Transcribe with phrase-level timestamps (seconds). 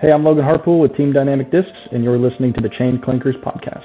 [0.00, 3.38] Hey, I'm Logan Harpool with Team Dynamic Discs, and you're listening to the Chain Clankers
[3.42, 3.84] podcast.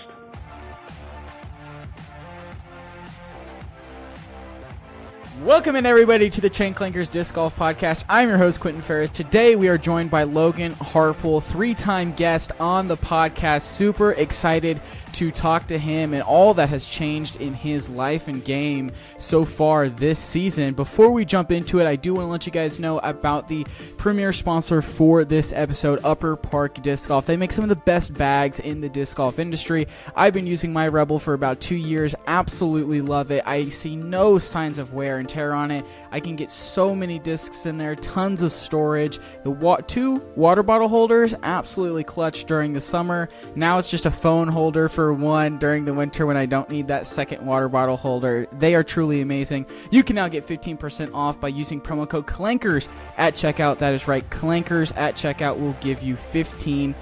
[5.43, 8.05] Welcome in everybody to the Chain Clankers Disc Golf Podcast.
[8.07, 9.11] I'm your host Quentin Ferris.
[9.11, 13.63] Today we are joined by Logan Harpool, three-time guest on the podcast.
[13.63, 14.79] Super excited
[15.15, 19.45] to talk to him and all that has changed in his life and game so
[19.45, 20.73] far this season.
[20.73, 23.65] Before we jump into it, I do want to let you guys know about the
[23.97, 27.25] premier sponsor for this episode, Upper Park Disc Golf.
[27.25, 29.87] They make some of the best bags in the disc golf industry.
[30.15, 32.13] I've been using my Rebel for about two years.
[32.27, 33.43] Absolutely love it.
[33.45, 35.85] I see no signs of wear and tear on it.
[36.15, 39.19] I can get so many discs in there, tons of storage.
[39.43, 43.27] The wa- two water bottle holders, absolutely clutch during the summer.
[43.53, 46.87] Now it's just a phone holder for one during the winter when I don't need
[46.87, 48.47] that second water bottle holder.
[48.53, 49.65] They are truly amazing.
[49.91, 53.79] You can now get 15% off by using promo code CLANKERS at checkout.
[53.79, 56.95] That is right, CLANKERS at checkout will give you 15%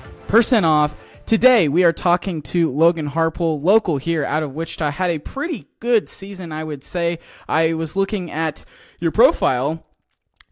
[0.63, 0.95] off.
[1.25, 4.91] Today we are talking to Logan Harpool, local here out of Wichita.
[4.91, 7.19] Had a pretty good season, I would say.
[7.47, 8.65] I was looking at
[8.99, 9.85] your profile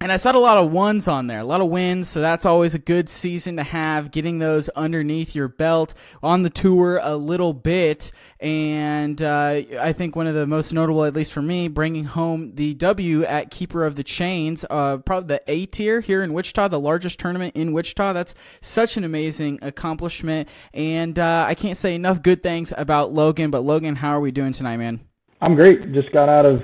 [0.02, 2.44] and I saw a lot of ones on there, a lot of wins, so that's
[2.44, 7.16] always a good season to have, getting those underneath your belt on the tour a
[7.16, 8.12] little bit.
[8.40, 12.56] And uh, I think one of the most notable, at least for me, bringing home
[12.56, 16.70] the W at Keeper of the Chains, uh, probably the A tier here in Wichita,
[16.70, 18.14] the largest tournament in Wichita.
[18.14, 20.50] That's such an amazing accomplishment.
[20.74, 24.32] And uh, I can't say enough good things about Logan, but Logan, how are we
[24.32, 25.02] doing tonight, man?
[25.42, 25.94] I'm great.
[25.94, 26.62] Just got out of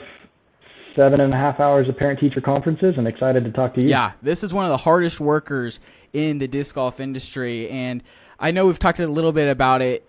[0.97, 3.87] seven and a half hours of parent teacher conferences and excited to talk to you.
[3.87, 5.79] Yeah, this is one of the hardest workers
[6.11, 7.69] in the disc golf industry.
[7.69, 8.03] And
[8.39, 10.03] I know we've talked a little bit about it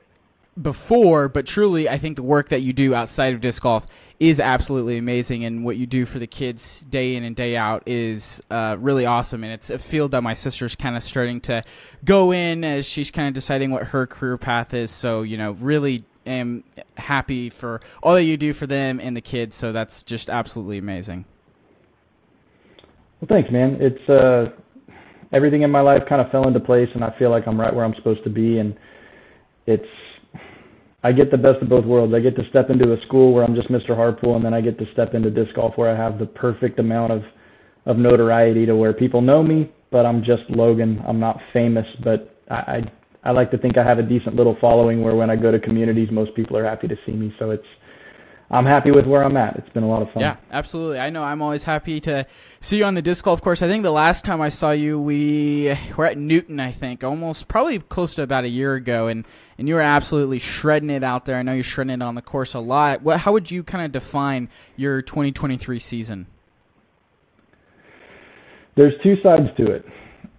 [0.60, 3.86] before, but truly, I think the work that you do outside of disc golf
[4.18, 5.44] is absolutely amazing.
[5.44, 9.06] And what you do for the kids day in and day out is uh, really
[9.06, 9.44] awesome.
[9.44, 11.62] And it's a field that my sister's kind of starting to
[12.04, 14.90] go in as she's kind of deciding what her career path is.
[14.90, 16.64] So, you know, really am
[16.96, 19.56] happy for all that you do for them and the kids.
[19.56, 21.24] So that's just absolutely amazing.
[23.20, 23.78] Well, thanks, man.
[23.80, 24.52] It's uh,
[25.32, 27.74] everything in my life kind of fell into place, and I feel like I'm right
[27.74, 28.58] where I'm supposed to be.
[28.58, 28.76] And
[29.66, 29.88] it's
[31.02, 32.12] I get the best of both worlds.
[32.14, 33.90] I get to step into a school where I'm just Mr.
[33.90, 36.78] Harpool, and then I get to step into disc golf where I have the perfect
[36.78, 37.22] amount of
[37.86, 41.02] of notoriety to where people know me, but I'm just Logan.
[41.06, 42.92] I'm not famous, but I, I
[43.28, 45.58] I like to think I have a decent little following where when I go to
[45.58, 47.34] communities, most people are happy to see me.
[47.38, 47.66] So it's,
[48.50, 49.54] I'm happy with where I'm at.
[49.56, 50.22] It's been a lot of fun.
[50.22, 50.98] Yeah, absolutely.
[50.98, 52.26] I know I'm always happy to
[52.60, 53.60] see you on the disc golf course.
[53.60, 57.48] I think the last time I saw you, we were at Newton, I think, almost
[57.48, 59.26] probably close to about a year ago, and,
[59.58, 61.36] and you were absolutely shredding it out there.
[61.36, 63.02] I know you're shredding it on the course a lot.
[63.02, 66.28] What, how would you kind of define your 2023 season?
[68.74, 69.84] There's two sides to it.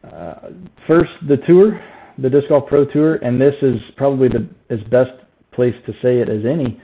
[0.04, 0.50] Uh,
[0.88, 1.80] first, the tour
[2.22, 5.12] the Disc Golf Pro Tour, and this is probably the as best
[5.52, 6.80] place to say it as any.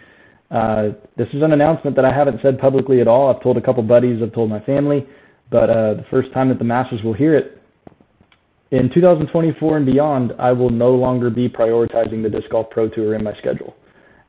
[0.51, 3.34] Uh, this is an announcement that I haven't said publicly at all.
[3.34, 5.06] I've told a couple buddies, I've told my family,
[5.50, 7.62] but uh, the first time that the Masters will hear it,
[8.72, 13.16] in 2024 and beyond, I will no longer be prioritizing the Disc Golf Pro Tour
[13.16, 13.76] in my schedule.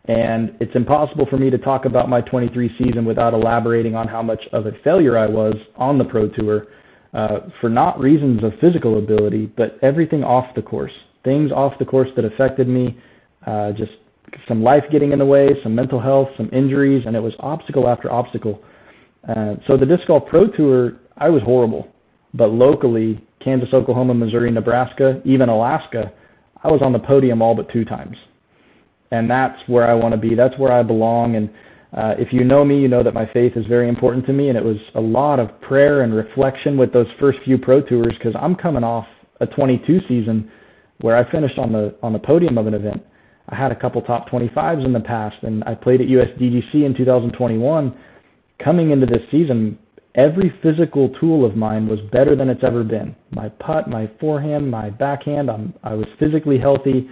[0.09, 4.23] And it's impossible for me to talk about my 23 season without elaborating on how
[4.23, 6.69] much of a failure I was on the Pro Tour
[7.17, 10.93] uh, for not reasons of physical ability, but everything off the course.
[11.25, 13.01] Things off the course that affected me,
[13.47, 13.93] uh, just
[14.47, 17.89] some life getting in the way, some mental health, some injuries, and it was obstacle
[17.89, 18.63] after obstacle.
[19.27, 21.89] Uh, so the Disc Golf Pro Tour, I was horrible.
[22.35, 26.13] But locally, Kansas, Oklahoma, Missouri, Nebraska, even Alaska,
[26.63, 28.17] I was on the podium all but two times.
[29.11, 30.35] And that's where I want to be.
[30.35, 31.37] That's where I belong.
[31.37, 31.49] And
[31.97, 34.51] uh, if you know me, you know that my faith is very important to me,
[34.51, 38.13] and it was a lot of prayer and reflection with those first few pro tours
[38.19, 39.07] because I'm coming off
[39.41, 40.51] a 22 season
[41.01, 43.03] where I finished on the on the podium of an event.
[43.49, 46.95] I had a couple top 25s in the past, and I played at USDGC in
[46.97, 47.97] 2021.
[48.63, 49.79] Coming into this season,
[50.17, 53.15] every physical tool of mine was better than it's ever been.
[53.31, 57.09] My putt, my forehand, my backhand, I'm, I was physically healthy.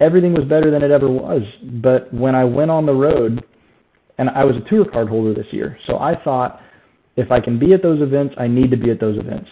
[0.00, 1.42] Everything was better than it ever was.
[1.82, 3.42] But when I went on the road,
[4.20, 6.60] and I was a tour card holder this year, so I thought
[7.16, 9.48] if I can be at those events, I need to be at those events,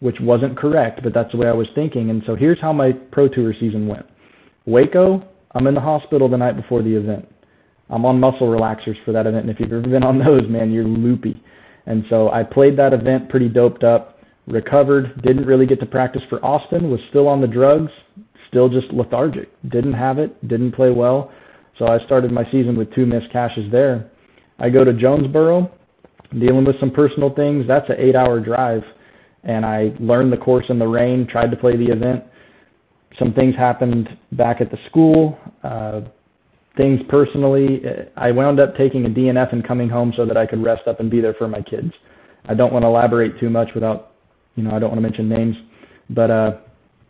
[0.00, 2.10] which wasn't correct, but that's the way I was thinking.
[2.10, 4.04] And so here's how my pro tour season went
[4.66, 5.22] Waco,
[5.54, 7.28] I'm in the hospital the night before the event.
[7.88, 10.72] I'm on muscle relaxers for that event, and if you've ever been on those, man,
[10.72, 11.40] you're loopy.
[11.86, 14.18] And so I played that event pretty doped up,
[14.48, 17.92] recovered, didn't really get to practice for Austin, was still on the drugs,
[18.48, 19.48] still just lethargic.
[19.70, 21.30] Didn't have it, didn't play well.
[21.80, 24.10] So I started my season with two missed cashes there.
[24.58, 25.72] I go to Jonesboro,
[26.38, 27.64] dealing with some personal things.
[27.66, 28.82] That's an eight hour drive.
[29.44, 32.22] And I learned the course in the rain, tried to play the event.
[33.18, 35.38] Some things happened back at the school.
[35.64, 36.02] Uh,
[36.76, 37.80] things personally.
[38.14, 41.00] I wound up taking a DNF and coming home so that I could rest up
[41.00, 41.92] and be there for my kids.
[42.44, 44.12] I don't want to elaborate too much without,
[44.54, 45.56] you know, I don't want to mention names,
[46.10, 46.50] but uh,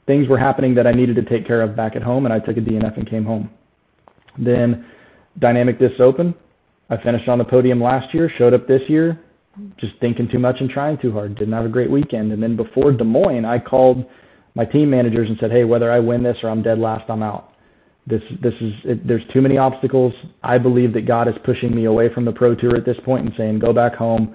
[0.06, 2.38] things were happening that I needed to take care of back at home, and I
[2.38, 3.50] took a DNF and came home.
[4.38, 4.87] Then
[5.38, 6.35] Dynamic Disc Open,
[6.88, 9.19] I finished on the podium last year, showed up this year,
[9.79, 11.37] just thinking too much and trying too hard.
[11.37, 12.32] Didn't have a great weekend.
[12.32, 14.05] And then before Des Moines, I called
[14.55, 17.23] my team managers and said, "Hey, whether I win this or I'm dead last, I'm
[17.23, 17.53] out.
[18.06, 20.12] This this is it, there's too many obstacles.
[20.43, 23.27] I believe that God is pushing me away from the pro tour at this point
[23.27, 24.35] and saying, "Go back home,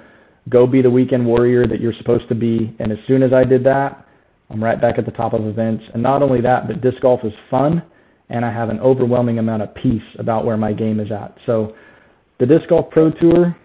[0.50, 3.44] go be the weekend warrior that you're supposed to be." And as soon as I
[3.44, 4.06] did that,
[4.50, 5.84] I'm right back at the top of events.
[5.94, 7.82] And not only that, but disc golf is fun,
[8.30, 11.38] and I have an overwhelming amount of peace about where my game is at.
[11.46, 11.76] So
[12.40, 13.56] the disc golf pro tour,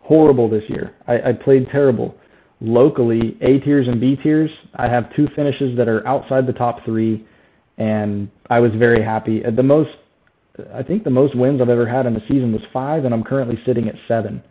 [0.00, 0.94] horrible this year.
[1.06, 2.14] I, I played terrible.
[2.60, 6.84] Locally, A tiers and B tiers, I have two finishes that are outside the top
[6.84, 7.26] three,
[7.78, 9.44] and I was very happy.
[9.44, 9.90] At the most,
[10.72, 13.24] I think the most wins I've ever had in a season was five, and I'm
[13.24, 14.42] currently sitting at seven.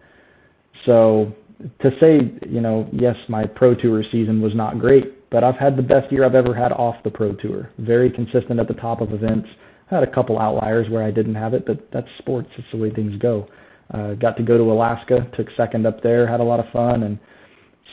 [0.86, 1.34] So
[1.82, 5.76] to say, you know, yes, my pro tour season was not great, but I've had
[5.76, 7.72] the best year I've ever had off the pro tour.
[7.80, 9.50] Very consistent at the top of events.
[9.90, 12.50] I had a couple outliers where I didn't have it, but that's sports.
[12.56, 13.48] It's the way things go.
[13.92, 17.04] Uh, got to go to Alaska, took second up there, had a lot of fun,
[17.04, 17.20] and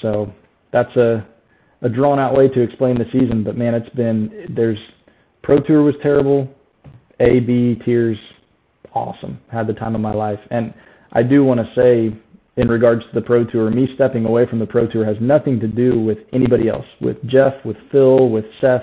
[0.03, 0.33] so
[0.71, 1.27] that's a
[1.83, 3.43] a drawn out way to explain the season.
[3.43, 4.79] But man, it's been there's
[5.43, 6.47] pro tour was terrible,
[7.21, 8.19] A B tiers
[8.93, 9.41] awesome.
[9.51, 10.75] Had the time of my life, and
[11.13, 12.17] I do want to say
[12.61, 15.59] in regards to the pro tour, me stepping away from the pro tour has nothing
[15.61, 18.83] to do with anybody else, with Jeff, with Phil, with Seth.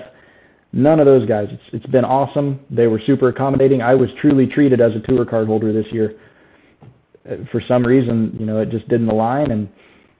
[0.72, 1.46] None of those guys.
[1.52, 2.58] It's it's been awesome.
[2.70, 3.80] They were super accommodating.
[3.80, 6.18] I was truly treated as a tour card holder this year.
[7.30, 9.68] Uh, for some reason, you know, it just didn't align, and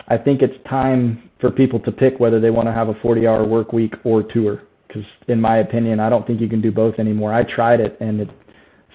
[0.07, 3.45] I think it's time for people to pick whether they want to have a 40-hour
[3.45, 4.63] work week or tour.
[4.87, 7.35] Because in my opinion, I don't think you can do both anymore.
[7.35, 8.29] I tried it, and it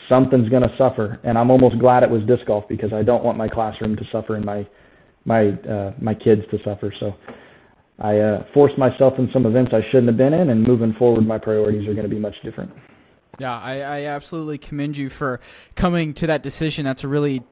[0.10, 3.24] something's going to suffer, and I'm almost glad it was disc golf because I don't
[3.24, 4.68] want my classroom to suffer and my
[5.26, 6.94] my uh, my kids to suffer.
[7.00, 7.14] So
[8.00, 11.26] I uh, forced myself in some events I shouldn't have been in, and moving forward,
[11.26, 12.72] my priorities are going to be much different.
[13.40, 15.40] Yeah, I, I absolutely commend you for
[15.76, 16.86] coming to that decision.
[16.86, 17.44] That's a really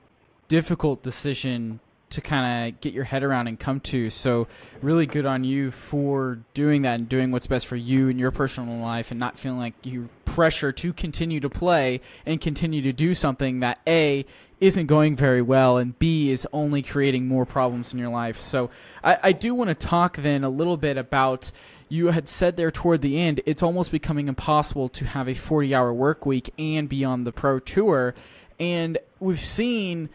[0.47, 1.79] difficult decision
[2.11, 4.09] to kind of get your head around and come to.
[4.09, 4.47] So,
[4.81, 8.31] really good on you for doing that and doing what's best for you and your
[8.31, 12.93] personal life and not feeling like you pressure to continue to play and continue to
[12.93, 14.25] do something that A
[14.59, 18.39] isn't going very well and B is only creating more problems in your life.
[18.39, 18.69] So,
[19.03, 21.51] I, I do want to talk then a little bit about
[21.91, 25.75] you had said there toward the end, it's almost becoming impossible to have a 40
[25.75, 28.15] hour work week and be on the pro tour.
[28.61, 30.09] And we've seen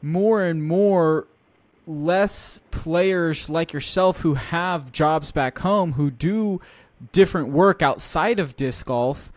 [0.00, 1.26] more and more
[1.86, 6.60] less players like yourself who have jobs back home who do
[7.12, 9.32] different work outside of disc golf.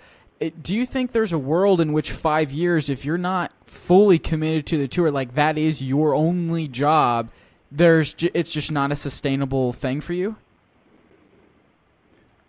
[0.61, 4.65] Do you think there's a world in which five years, if you're not fully committed
[4.67, 7.29] to the tour, like that is your only job,
[7.71, 10.37] there's it's just not a sustainable thing for you?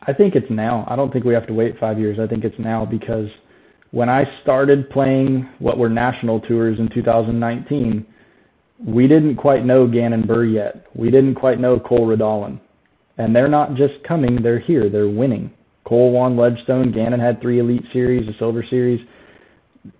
[0.02, 0.86] I think it's now.
[0.88, 2.18] I don't think we have to wait five years.
[2.18, 3.28] I think it's now because
[3.90, 8.06] when I started playing what were national tours in 2019,
[8.84, 10.86] we didn't quite know Gannon Buhr yet.
[10.94, 12.60] We didn't quite know Cole Redalen.
[13.18, 14.88] And they're not just coming, they're here.
[14.88, 15.52] They're winning.
[15.84, 16.92] Cole won Ledgestone.
[16.92, 19.00] Gannon had three Elite Series, a Silver Series.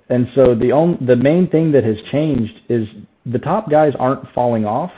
[0.09, 2.87] And so the only, the main thing that has changed is
[3.27, 4.93] the top guys aren't falling off.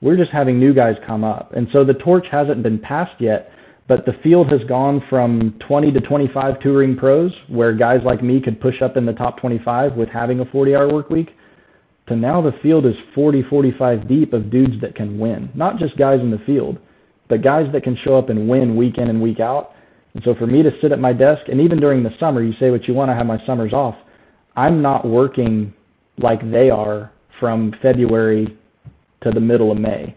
[0.00, 1.52] We're just having new guys come up.
[1.54, 3.52] And so the torch hasn't been passed yet,
[3.88, 8.40] but the field has gone from 20 to 25 touring pros, where guys like me
[8.40, 11.30] could push up in the top 25 with having a 40 hour work week
[12.08, 15.50] to now the field is 40, 45 deep of dudes that can win.
[15.54, 16.78] Not just guys in the field,
[17.28, 19.72] but guys that can show up and win week in and week out.
[20.14, 22.52] And so for me to sit at my desk, and even during the summer, you
[22.60, 23.94] say what you want, I have my summers off.
[24.56, 25.72] I'm not working
[26.18, 28.58] like they are from February
[29.22, 30.14] to the middle of May.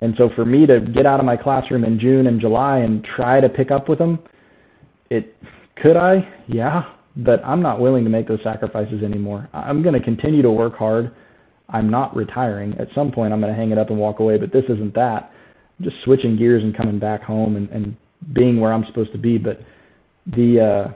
[0.00, 3.04] And so for me to get out of my classroom in June and July and
[3.04, 4.18] try to pick up with them,
[5.10, 5.36] it
[5.76, 6.26] could I?
[6.46, 6.84] Yeah,
[7.16, 9.48] but I'm not willing to make those sacrifices anymore.
[9.52, 11.14] I'm going to continue to work hard.
[11.68, 12.74] I'm not retiring.
[12.78, 14.94] At some point, I'm going to hang it up and walk away, but this isn't
[14.94, 15.30] that.
[15.78, 17.96] I'm just switching gears and coming back home and, and
[18.32, 19.38] being where I'm supposed to be.
[19.38, 19.60] But
[20.26, 20.92] the, uh,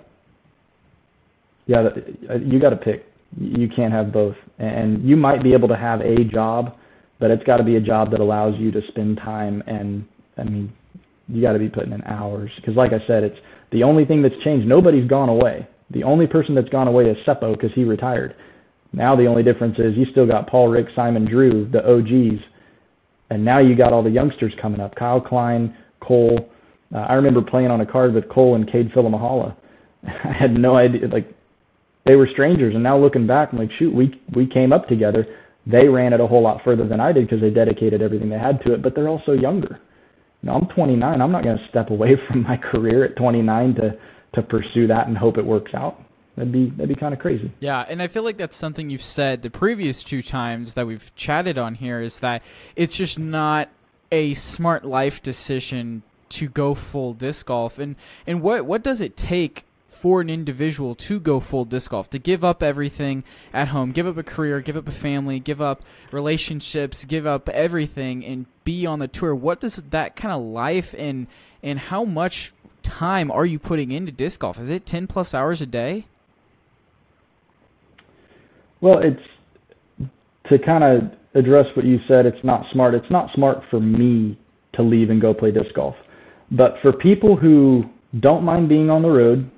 [1.67, 1.89] yeah,
[2.29, 3.07] uh, you got to pick.
[3.39, 4.37] You can't have both.
[4.59, 6.77] And you might be able to have a job,
[7.21, 9.63] but it's got to be a job that allows you to spend time.
[9.67, 10.05] And
[10.37, 10.73] I mean,
[11.29, 12.51] you got to be putting in hours.
[12.57, 13.39] Because, like I said, it's
[13.71, 14.67] the only thing that's changed.
[14.67, 15.69] Nobody's gone away.
[15.91, 18.35] The only person that's gone away is Seppo because he retired.
[18.93, 22.43] Now the only difference is you still got Paul, Rick, Simon, Drew, the OGs,
[23.31, 24.95] and now you got all the youngsters coming up.
[24.95, 26.51] Kyle Klein, Cole.
[26.95, 29.55] Uh, I remember playing on a card with Cole and Cade Filamahala.
[30.07, 31.09] I had no idea.
[31.09, 31.31] Like
[32.07, 35.27] they were strangers, and now looking back, I'm like, shoot, we we came up together.
[35.67, 38.39] They ran it a whole lot further than I did because they dedicated everything they
[38.39, 38.83] had to it.
[38.83, 39.79] But they're also younger.
[40.43, 41.21] You know, I'm 29.
[41.21, 43.99] I'm not going to step away from my career at 29 to
[44.35, 46.03] to pursue that and hope it works out.
[46.37, 47.51] That'd be that'd be kind of crazy.
[47.59, 51.13] Yeah, and I feel like that's something you've said the previous two times that we've
[51.17, 52.43] chatted on here is that
[52.77, 53.71] it's just not
[54.13, 57.79] a smart life decision to go full disc golf.
[57.79, 62.09] And and what what does it take for an individual to go full disc golf,
[62.11, 65.61] to give up everything at home, give up a career, give up a family, give
[65.61, 65.83] up
[66.13, 69.35] relationships, give up everything and be on the tour.
[69.35, 71.27] What does that kind of life and
[71.65, 72.53] and how much
[72.89, 74.59] time are you putting into disc golf?
[74.59, 76.07] Is it 10 plus hours a day?
[78.81, 80.09] Well, it's
[80.49, 82.27] to kind of address what you said.
[82.27, 82.95] It's not smart.
[82.95, 84.39] It's not smart for me
[84.75, 85.95] to leave and go play disc golf.
[86.51, 87.85] But for people who
[88.21, 89.51] don't mind being on the road,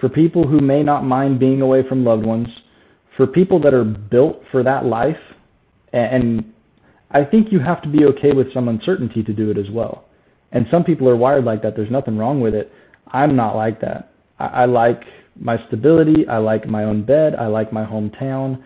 [0.00, 2.48] for people who may not mind being away from loved ones,
[3.16, 5.16] for people that are built for that life,
[5.92, 6.52] and
[7.10, 10.04] I think you have to be okay with some uncertainty to do it as well.
[10.52, 11.76] And some people are wired like that.
[11.76, 12.72] There's nothing wrong with it.
[13.08, 14.12] I'm not like that.
[14.38, 15.02] I, I like
[15.36, 16.26] my stability.
[16.28, 17.34] I like my own bed.
[17.34, 18.62] I like my hometown.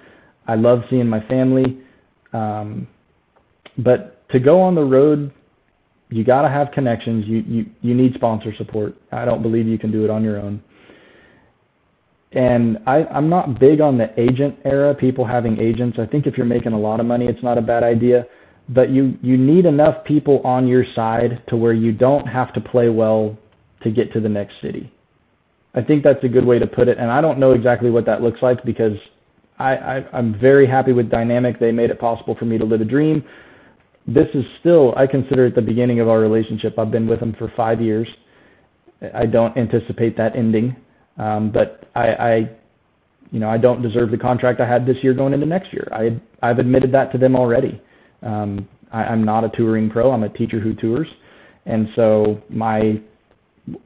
[0.47, 1.79] I love seeing my family.
[2.33, 2.89] Um,
[3.79, 5.33] but to go on the road,
[6.09, 7.25] you got to have connections.
[7.27, 8.97] You, you, you need sponsor support.
[9.11, 10.63] I don't believe you can do it on your own.
[12.33, 15.99] And I, I'm not big on the agent era, people having agents.
[16.01, 18.27] I think if you're making a lot of money, it's not a bad idea.
[18.69, 22.61] But you, you need enough people on your side to where you don't have to
[22.61, 23.37] play well
[23.83, 24.93] to get to the next city.
[25.75, 26.99] I think that's a good way to put it.
[26.99, 28.97] And I don't know exactly what that looks like because
[29.59, 31.59] I, I, I'm very happy with Dynamic.
[31.59, 33.25] They made it possible for me to live a dream.
[34.07, 36.79] This is still, I consider it the beginning of our relationship.
[36.79, 38.09] I've been with them for five years.
[39.15, 40.77] I don't anticipate that ending.
[41.19, 42.51] Um, but I, I,
[43.31, 45.89] you know, I don't deserve the contract I had this year going into next year.
[45.93, 47.81] I, I've admitted that to them already.
[48.23, 50.11] Um, I, I'm not a touring pro.
[50.13, 51.09] I'm a teacher who tours,
[51.67, 53.01] and so my,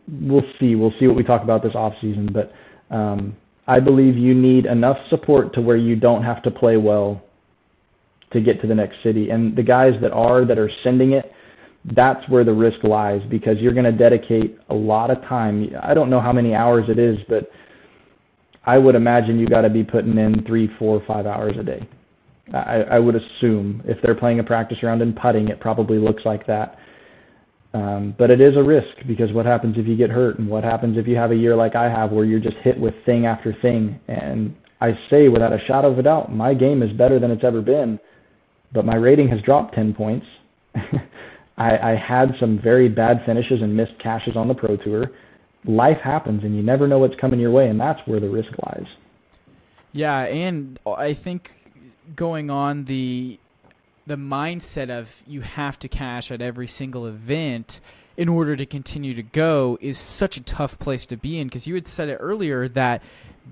[0.08, 0.74] we'll see.
[0.74, 2.28] We'll see what we talk about this off season.
[2.32, 2.52] But
[2.94, 7.22] um, I believe you need enough support to where you don't have to play well
[8.32, 9.30] to get to the next city.
[9.30, 11.32] And the guys that are that are sending it
[11.94, 15.70] that's where the risk lies because you're going to dedicate a lot of time.
[15.82, 17.48] I don't know how many hours it is, but
[18.64, 21.88] I would imagine you got to be putting in three, four, five hours a day.
[22.52, 26.24] I, I would assume if they're playing a practice round and putting, it probably looks
[26.24, 26.78] like that.
[27.74, 30.64] Um, but it is a risk because what happens if you get hurt, and what
[30.64, 33.26] happens if you have a year like I have where you're just hit with thing
[33.26, 34.00] after thing.
[34.08, 37.44] And I say without a shadow of a doubt, my game is better than it's
[37.44, 37.98] ever been,
[38.72, 40.26] but my rating has dropped 10 points.
[41.58, 45.10] I, I had some very bad finishes and missed cashes on the Pro Tour.
[45.64, 48.50] Life happens, and you never know what's coming your way, and that's where the risk
[48.64, 48.86] lies.
[49.92, 51.50] Yeah, and I think
[52.14, 53.38] going on the
[54.06, 57.80] the mindset of you have to cash at every single event
[58.16, 61.48] in order to continue to go is such a tough place to be in.
[61.48, 63.02] Because you had said it earlier that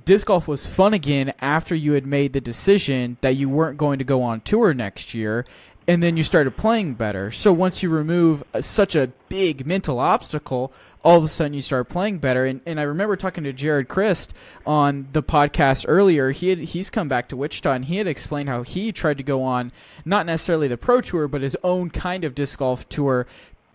[0.04, 3.98] disc golf was fun again after you had made the decision that you weren't going
[3.98, 5.44] to go on tour next year
[5.86, 7.30] and then you started playing better.
[7.30, 10.72] So once you remove uh, such a big mental obstacle,
[11.04, 12.46] all of a sudden you start playing better.
[12.46, 14.32] And, and I remember talking to Jared Christ
[14.66, 16.30] on the podcast earlier.
[16.30, 19.22] He had, he's come back to Wichita and he had explained how he tried to
[19.22, 19.70] go on
[20.04, 23.26] not necessarily the pro tour, but his own kind of disc golf tour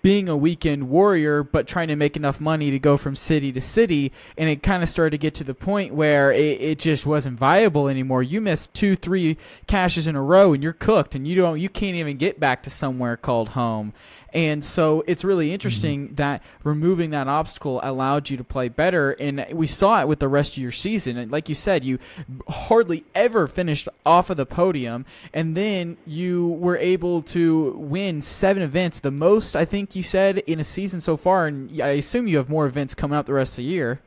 [0.01, 3.62] being a weekend warrior, but trying to make enough money to go from city to
[3.62, 4.12] city.
[4.38, 7.38] And it kind of started to get to the point where it, it, just wasn't
[7.38, 8.24] viable anymore.
[8.24, 9.38] You miss two, three
[9.68, 12.63] cashes in a row and you're cooked and you don't, you can't even get back
[12.63, 13.94] to somewhere called home.
[14.33, 16.15] And so it's really interesting mm-hmm.
[16.15, 19.12] that removing that obstacle allowed you to play better.
[19.12, 21.17] And we saw it with the rest of your season.
[21.17, 22.00] And like you said, you
[22.48, 25.05] hardly ever finished off of the podium.
[25.33, 30.39] And then you were able to win seven events, the most, I think you said,
[30.39, 31.48] in a season so far.
[31.48, 34.00] And I assume you have more events coming up the rest of the year.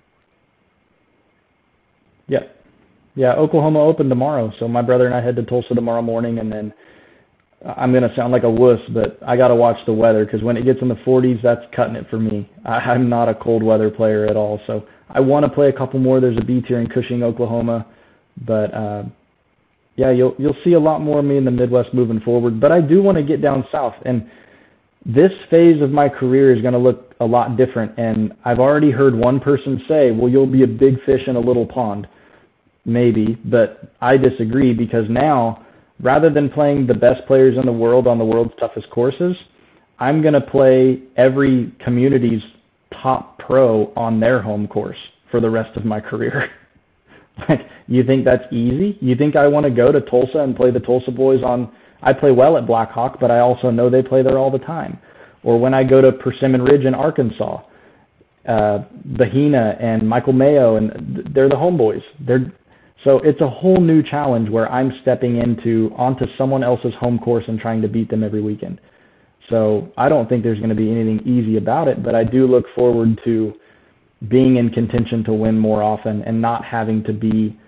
[2.29, 2.45] Yeah.
[3.15, 4.53] Yeah, Oklahoma Open tomorrow.
[4.59, 6.73] So my brother and I head to Tulsa tomorrow morning, and then
[7.65, 10.57] I'm to sound like a wuss, but I got to watch the weather because when
[10.57, 12.51] it gets in the 40s, that's cutting it for me.
[12.65, 14.61] I, I'm not a cold weather player at all.
[14.67, 16.21] So I want to play a couple more.
[16.21, 17.87] There's a beach here in Cushing, Oklahoma,
[18.47, 19.05] but uh,
[19.97, 22.61] yeah, you'll you'll see a lot more of me in the Midwest moving forward.
[22.61, 24.29] But I do want to get down south, and
[25.05, 27.93] this phase of my career is to look a lot different.
[27.99, 31.41] And I've already heard one person say, "Well, you'll be a big fish in a
[31.41, 32.09] little pond."
[32.85, 35.65] Maybe, but I disagree because now
[36.01, 39.37] rather than playing the best players in the world on the world's toughest courses,
[39.99, 42.43] I'm going to play every community's
[43.03, 44.97] top pro on their home course
[45.31, 46.51] for the rest of my career.
[47.49, 48.99] like, you think that's easy?
[49.01, 51.73] You think I want to go to Tulsa and play the Tulsa boys on?
[52.03, 54.99] I play well at Blackhawk, but I also know they play there all the time.
[55.45, 57.63] Or when I go to Persimmon Ridge in Arkansas,
[58.49, 62.03] uh, Bahena and Michael Mayo, and they're the homeboys.
[62.21, 62.53] They're
[63.05, 67.45] so it's a whole new challenge where I'm stepping into onto someone else's home course
[67.49, 68.81] and trying to beat them every weekend.
[69.51, 72.47] So I don't think there's going to be anything easy about it, but I do
[72.47, 73.53] look forward to
[74.29, 77.59] being in contention to win more often and not having to be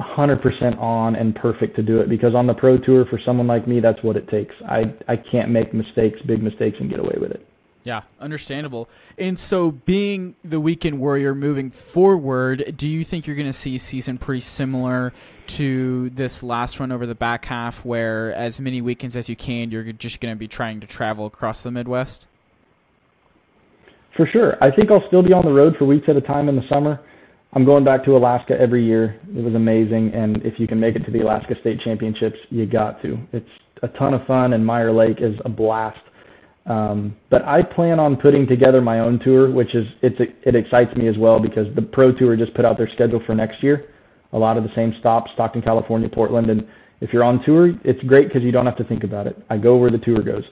[0.00, 3.66] 100% on and perfect to do it because on the pro tour for someone like
[3.68, 4.54] me that's what it takes.
[4.66, 7.46] I I can't make mistakes, big mistakes and get away with it.
[7.82, 8.90] Yeah, understandable.
[9.16, 13.76] And so, being the weekend warrior moving forward, do you think you're going to see
[13.76, 15.14] a season pretty similar
[15.48, 19.70] to this last run over the back half, where as many weekends as you can,
[19.70, 22.26] you're just going to be trying to travel across the Midwest?
[24.16, 24.62] For sure.
[24.62, 26.68] I think I'll still be on the road for weeks at a time in the
[26.68, 27.00] summer.
[27.54, 29.18] I'm going back to Alaska every year.
[29.34, 30.12] It was amazing.
[30.12, 33.18] And if you can make it to the Alaska State Championships, you got to.
[33.32, 33.48] It's
[33.82, 35.98] a ton of fun, and Meier Lake is a blast
[36.66, 40.94] um, but I plan on putting together my own tour, which is it's it excites
[40.96, 43.86] me as well because the pro tour just put out their schedule for next year.
[44.32, 46.66] A lot of the same stops: Stockton, California, Portland, and
[47.00, 49.36] if you're on tour, it's great because you don't have to think about it.
[49.48, 50.44] I go where the tour goes.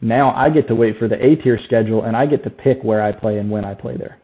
[0.00, 2.82] Now I get to wait for the A tier schedule, and I get to pick
[2.82, 4.18] where I play and when I play there.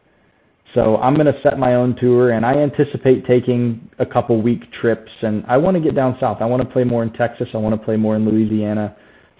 [0.73, 4.61] So I'm going to set my own tour, and I anticipate taking a couple week
[4.79, 5.11] trips.
[5.21, 6.37] And I want to get down south.
[6.41, 7.47] I want to play more in Texas.
[7.53, 8.95] I want to play more in Louisiana.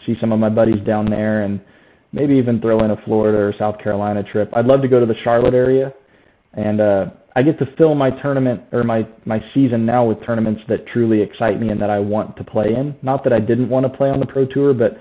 [0.06, 1.60] See some of my buddies down there, and
[2.12, 4.52] maybe even throw in a Florida or South Carolina trip.
[4.56, 5.94] I'd love to go to the Charlotte area,
[6.54, 10.62] and uh, I get to fill my tournament or my my season now with tournaments
[10.68, 12.96] that truly excite me and that I want to play in.
[13.02, 14.98] Not that I didn't want to play on the pro tour, but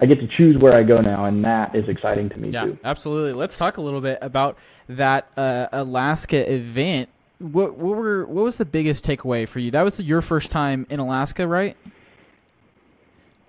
[0.00, 2.64] I get to choose where I go now, and that is exciting to me yeah,
[2.64, 2.78] too.
[2.84, 3.32] absolutely.
[3.32, 7.08] Let's talk a little bit about that uh, Alaska event.
[7.38, 9.70] What, what were what was the biggest takeaway for you?
[9.70, 11.76] That was your first time in Alaska, right?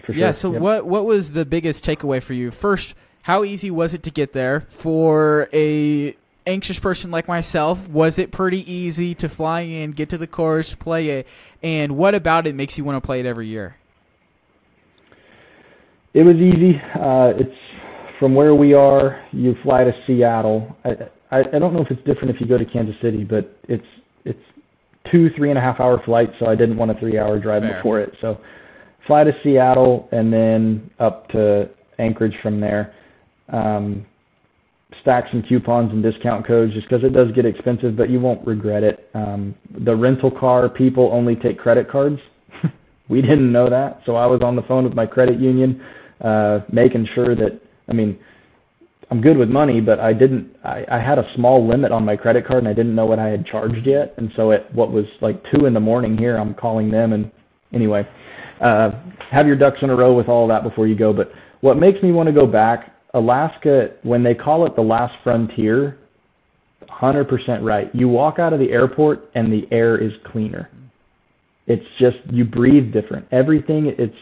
[0.06, 0.15] Sure.
[0.15, 0.32] Yeah.
[0.32, 0.62] So yep.
[0.62, 2.52] what what was the biggest takeaway for you?
[2.52, 6.15] First, how easy was it to get there for a
[6.46, 7.88] anxious person like myself?
[7.89, 11.28] Was it pretty easy to fly in, get to the course, play it,
[11.63, 13.78] and what about it makes you want to play it every year?
[16.13, 16.80] It was easy.
[16.94, 19.26] Uh, it's from where we are.
[19.32, 20.76] You fly to Seattle.
[20.86, 20.89] I,
[21.32, 23.88] I I don't know if it's different if you go to Kansas City, but it's
[24.24, 24.39] it's
[25.12, 27.63] two three and a half hour flights, so I didn't want a three hour drive
[27.63, 27.76] Fair.
[27.76, 28.13] before it.
[28.22, 28.39] So
[29.08, 32.94] fly to Seattle and then up to Anchorage from there.
[33.50, 34.06] Um,
[35.02, 38.46] stack some coupons and discount codes just because it does get expensive, but you won't
[38.46, 39.10] regret it.
[39.13, 42.20] Um, the rental car people only take credit cards.
[43.10, 45.82] we didn't know that, so I was on the phone with my credit union,
[46.22, 48.20] uh, making sure that I mean.
[49.12, 50.56] I'm good with money, but I didn't.
[50.63, 53.20] I, I had a small limit on my credit card, and I didn't know what
[53.20, 54.15] I had charged yet.
[54.18, 57.32] And so at what was like two in the morning here, I'm calling them, and
[57.72, 58.08] anyway,
[58.62, 58.91] uh,
[59.32, 61.13] have your ducks in a row with all that before you go.
[61.13, 65.13] But what makes me want to go back, Alaska, when they call it the last
[65.24, 65.98] frontier,
[66.89, 67.94] 100% right.
[67.94, 70.70] You walk out of the airport and the air is cleaner.
[71.68, 73.28] It's just you breathe different.
[73.32, 74.15] Everything it's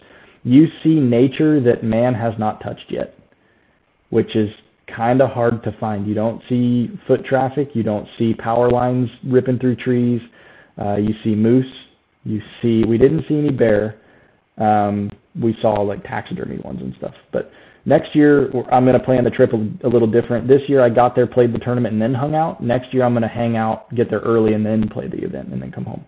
[0.43, 3.15] you see nature that man has not touched yet,
[4.09, 4.49] which is
[4.95, 6.07] kind of hard to find.
[6.07, 10.21] You don't see foot traffic, you don't see power lines ripping through trees.
[10.79, 11.65] Uh, you see moose.
[12.25, 13.99] You see we didn't see any bear,
[14.57, 17.13] um, we saw like taxidermy ones and stuff.
[17.31, 17.51] But
[17.85, 20.47] next year I'm going to plan the trip a, a little different.
[20.47, 22.61] This year I got there, played the tournament, and then hung out.
[22.61, 25.49] Next year I'm going to hang out, get there early, and then play the event,
[25.49, 26.05] and then come home.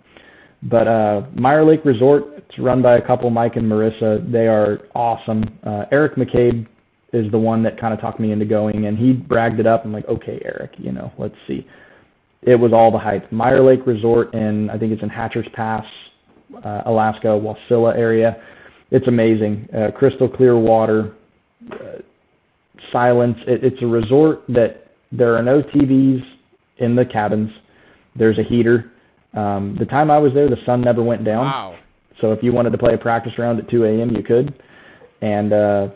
[0.63, 4.31] But uh, Meier Lake Resort, it's run by a couple, Mike and Marissa.
[4.31, 5.43] They are awesome.
[5.63, 6.65] Uh, Eric McCabe
[7.13, 9.86] is the one that kind of talked me into going, and he bragged it up.
[9.86, 11.67] I'm like, okay, Eric, you know, let's see.
[12.41, 13.31] It was all the hype.
[13.31, 15.86] Meier Lake Resort, and I think it's in Hatcher's Pass,
[16.63, 18.38] uh, Alaska, Wasilla area.
[18.91, 19.68] It's amazing.
[19.76, 21.13] Uh, crystal clear water,
[21.72, 22.00] uh,
[22.91, 23.38] silence.
[23.48, 26.22] It, it's a resort that there are no TVs
[26.78, 27.50] in the cabins.
[28.15, 28.91] There's a heater.
[29.34, 31.46] Um, the time I was there, the sun never went down.
[31.46, 31.78] Wow.
[32.22, 34.54] So if you wanted to play a practice round at 2 a.m., you could.
[35.22, 35.88] And uh,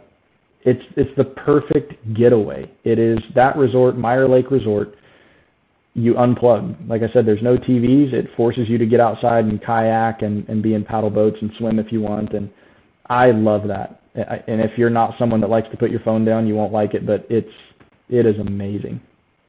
[0.62, 2.70] it's it's the perfect getaway.
[2.84, 4.96] It is that resort, Meier Lake Resort.
[6.00, 6.88] You unplug.
[6.88, 8.14] Like I said, there's no TVs.
[8.14, 11.52] It forces you to get outside and kayak and, and be in paddle boats and
[11.58, 12.34] swim if you want.
[12.34, 12.50] And
[13.08, 14.02] I love that.
[14.16, 16.94] And if you're not someone that likes to put your phone down, you won't like
[16.94, 17.06] it.
[17.06, 17.52] But it's
[18.10, 19.02] it is amazing.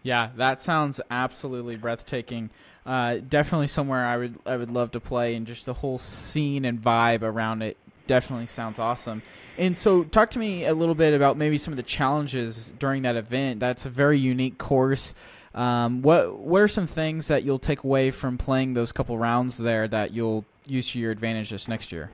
[0.02, 2.50] Yeah, that sounds absolutely breathtaking.
[2.86, 6.64] Uh, definitely somewhere I would I would love to play, and just the whole scene
[6.64, 9.22] and vibe around it definitely sounds awesome.
[9.56, 13.02] And so, talk to me a little bit about maybe some of the challenges during
[13.02, 13.60] that event.
[13.60, 15.14] That's a very unique course.
[15.54, 19.58] Um, what what are some things that you'll take away from playing those couple rounds
[19.58, 22.10] there that you'll use to your advantage this next year?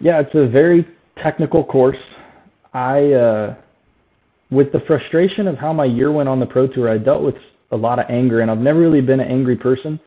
[0.00, 0.86] Yeah, it's a very
[1.22, 2.02] technical course.
[2.72, 3.54] I uh,
[4.50, 7.36] with the frustration of how my year went on the pro tour, I dealt with
[7.70, 9.98] a lot of anger, and I've never really been an angry person,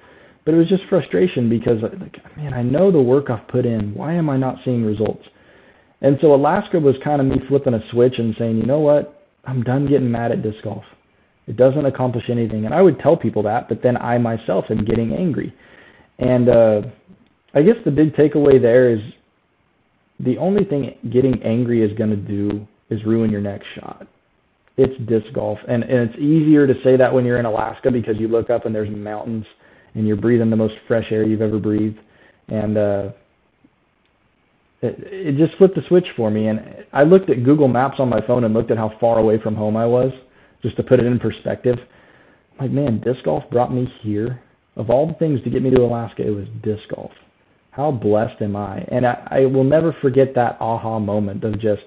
[0.45, 3.93] but it was just frustration because, like, man, I know the work I've put in.
[3.93, 5.23] Why am I not seeing results?
[6.01, 9.16] And so Alaska was kind of me flipping a switch and saying, you know what?
[9.47, 10.83] I'm done getting mad at disc golf.
[11.47, 12.65] It doesn't accomplish anything.
[12.65, 15.53] And I would tell people that, but then I myself am getting angry.
[16.19, 16.81] And uh,
[17.53, 18.99] I guess the big takeaway there is
[20.19, 24.07] the only thing getting angry is going to do is ruin your next shot
[24.77, 28.15] it's disc golf, and and it's easier to say that when you're in Alaska because
[28.17, 29.45] you look up and there's mountains
[29.95, 31.97] and you're breathing the most fresh air you've ever breathed,
[32.47, 33.09] and uh,
[34.81, 36.47] it, it just flipped the switch for me.
[36.47, 36.59] And
[36.93, 39.55] I looked at Google Maps on my phone and looked at how far away from
[39.55, 40.11] home I was,
[40.61, 41.77] just to put it in perspective.
[42.53, 44.41] I'm like, man, disc golf brought me here.
[44.75, 47.11] Of all the things to get me to Alaska, it was disc golf.
[47.71, 48.79] How blessed am I?
[48.91, 51.83] And I, I will never forget that aha moment of just,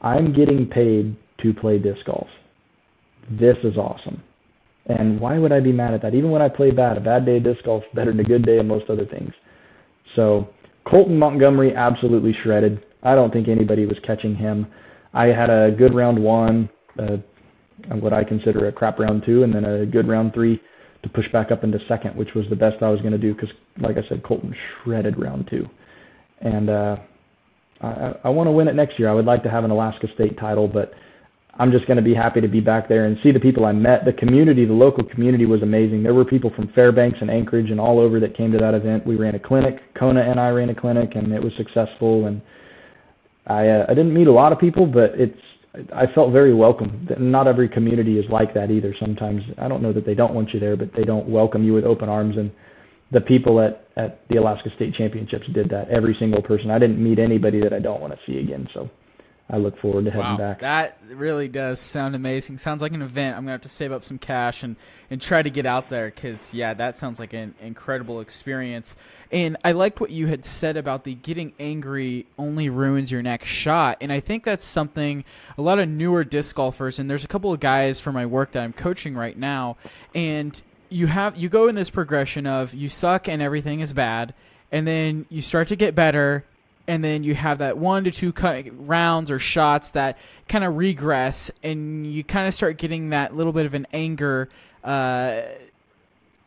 [0.00, 2.28] I'm getting paid to play disc golf.
[3.30, 4.22] This is awesome.
[4.86, 6.14] And why would I be mad at that?
[6.14, 8.24] Even when I play bad, a bad day of disc golf is better than a
[8.24, 9.32] good day of most other things.
[10.14, 10.48] So
[10.86, 12.84] Colton Montgomery absolutely shredded.
[13.02, 14.66] I don't think anybody was catching him.
[15.14, 16.68] I had a good round one,
[16.98, 17.16] uh,
[18.00, 20.60] what I consider a crap round two, and then a good round three
[21.02, 23.34] to push back up into second, which was the best I was going to do
[23.34, 25.66] because, like I said, Colton shredded round two.
[26.40, 26.96] And uh,
[27.80, 29.08] I, I want to win it next year.
[29.08, 30.92] I would like to have an Alaska State title, but–
[31.58, 33.72] I'm just going to be happy to be back there and see the people I
[33.72, 34.04] met.
[34.04, 36.02] The community, the local community was amazing.
[36.02, 39.06] There were people from Fairbanks and Anchorage and all over that came to that event.
[39.06, 39.78] We ran a clinic.
[39.94, 42.26] Kona and I ran a clinic, and it was successful.
[42.26, 42.42] And
[43.46, 45.38] I uh, I didn't meet a lot of people, but it's
[45.94, 47.08] I felt very welcome.
[47.18, 48.94] Not every community is like that either.
[49.00, 51.72] Sometimes I don't know that they don't want you there, but they don't welcome you
[51.72, 52.36] with open arms.
[52.36, 52.50] And
[53.12, 55.88] the people at at the Alaska State Championships did that.
[55.88, 56.70] Every single person.
[56.70, 58.68] I didn't meet anybody that I don't want to see again.
[58.74, 58.90] So
[59.48, 60.58] I look forward to heading wow, back.
[60.60, 62.58] That really does sound amazing.
[62.58, 63.36] Sounds like an event.
[63.36, 64.74] I'm gonna have to save up some cash and
[65.08, 68.96] and try to get out there because yeah, that sounds like an incredible experience.
[69.30, 73.46] And I liked what you had said about the getting angry only ruins your next
[73.46, 73.98] shot.
[74.00, 75.24] And I think that's something
[75.56, 78.50] a lot of newer disc golfers and there's a couple of guys for my work
[78.52, 79.76] that I'm coaching right now,
[80.12, 84.34] and you have you go in this progression of you suck and everything is bad,
[84.72, 86.44] and then you start to get better
[86.88, 88.32] and then you have that one to two
[88.76, 90.18] rounds or shots that
[90.48, 94.48] kind of regress, and you kind of start getting that little bit of an anger
[94.84, 95.42] uh,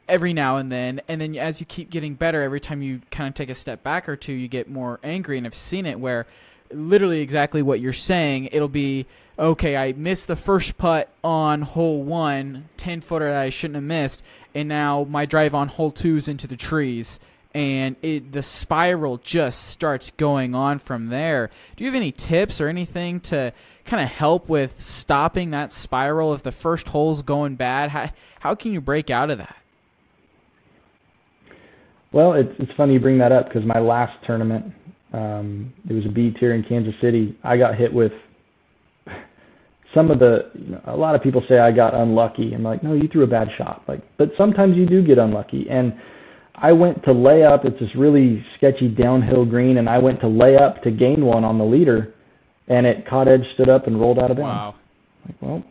[0.07, 1.01] every now and then.
[1.07, 3.83] And then as you keep getting better, every time you kind of take a step
[3.83, 5.37] back or two, you get more angry.
[5.37, 6.25] And I've seen it where
[6.71, 8.49] literally exactly what you're saying.
[8.51, 9.05] It'll be
[9.37, 9.75] okay.
[9.75, 14.23] I missed the first putt on hole one, 10 footer that I shouldn't have missed,
[14.53, 17.19] and now my drive on hole two is into the trees
[17.53, 21.49] and it, the spiral just starts going on from there.
[21.75, 23.53] Do you have any tips or anything to
[23.85, 27.89] kind of help with stopping that spiral if the first hole's going bad?
[27.89, 28.09] How,
[28.39, 29.55] how can you break out of that?
[32.11, 34.73] Well, it's it's funny you bring that up because my last tournament,
[35.13, 37.37] um, it was a B tier in Kansas City.
[37.43, 38.11] I got hit with
[39.95, 40.49] some of the.
[40.55, 42.53] You know, a lot of people say I got unlucky.
[42.55, 43.83] I'm like, no, you threw a bad shot.
[43.87, 45.93] Like, but sometimes you do get unlucky, and
[46.61, 47.65] I went to lay up.
[47.65, 51.43] It's this really sketchy downhill green, and I went to lay up to gain one
[51.43, 52.13] on the leader,
[52.67, 54.49] and it caught edge, stood up, and rolled out of bounds.
[54.49, 54.75] Wow.
[55.25, 55.63] Like, well,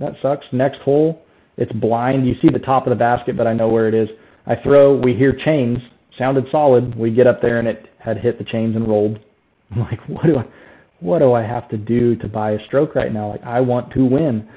[0.00, 0.46] that sucks.
[0.52, 1.22] Next hole,
[1.56, 2.26] it's blind.
[2.26, 4.08] You see the top of the basket, but I know where it is.
[4.46, 4.96] I throw.
[4.96, 5.78] We hear chains.
[6.18, 6.94] Sounded solid.
[6.94, 9.18] We get up there, and it had hit the chains and rolled.
[9.70, 10.44] I'm like, what do I?
[11.02, 13.30] what do I have to do to buy a stroke right now?
[13.30, 14.48] Like I want to win.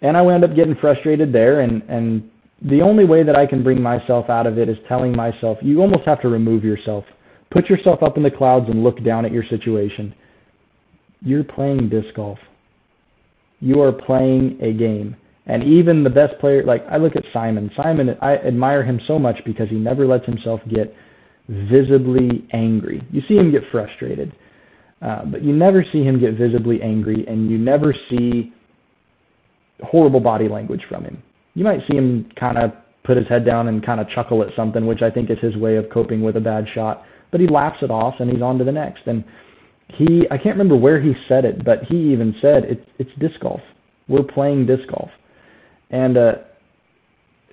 [0.00, 2.30] And I wound up getting frustrated there and and
[2.64, 5.80] the only way that I can bring myself out of it is telling myself you
[5.80, 7.04] almost have to remove yourself.
[7.50, 10.14] Put yourself up in the clouds and look down at your situation.
[11.20, 12.38] You're playing disc golf.
[13.60, 15.16] You are playing a game.
[15.46, 17.70] And even the best player, like I look at Simon.
[17.76, 20.94] Simon, I admire him so much because he never lets himself get
[21.48, 23.02] visibly angry.
[23.10, 24.32] You see him get frustrated,
[25.00, 28.52] uh, but you never see him get visibly angry, and you never see
[29.82, 31.22] horrible body language from him.
[31.54, 32.72] You might see him kind of
[33.04, 35.56] put his head down and kind of chuckle at something, which I think is his
[35.56, 37.04] way of coping with a bad shot.
[37.30, 39.06] But he laughs it off and he's on to the next.
[39.06, 39.24] And
[39.98, 43.40] he, I can't remember where he said it, but he even said it's it's disc
[43.40, 43.60] golf.
[44.08, 45.10] We're playing disc golf,
[45.90, 46.32] and uh,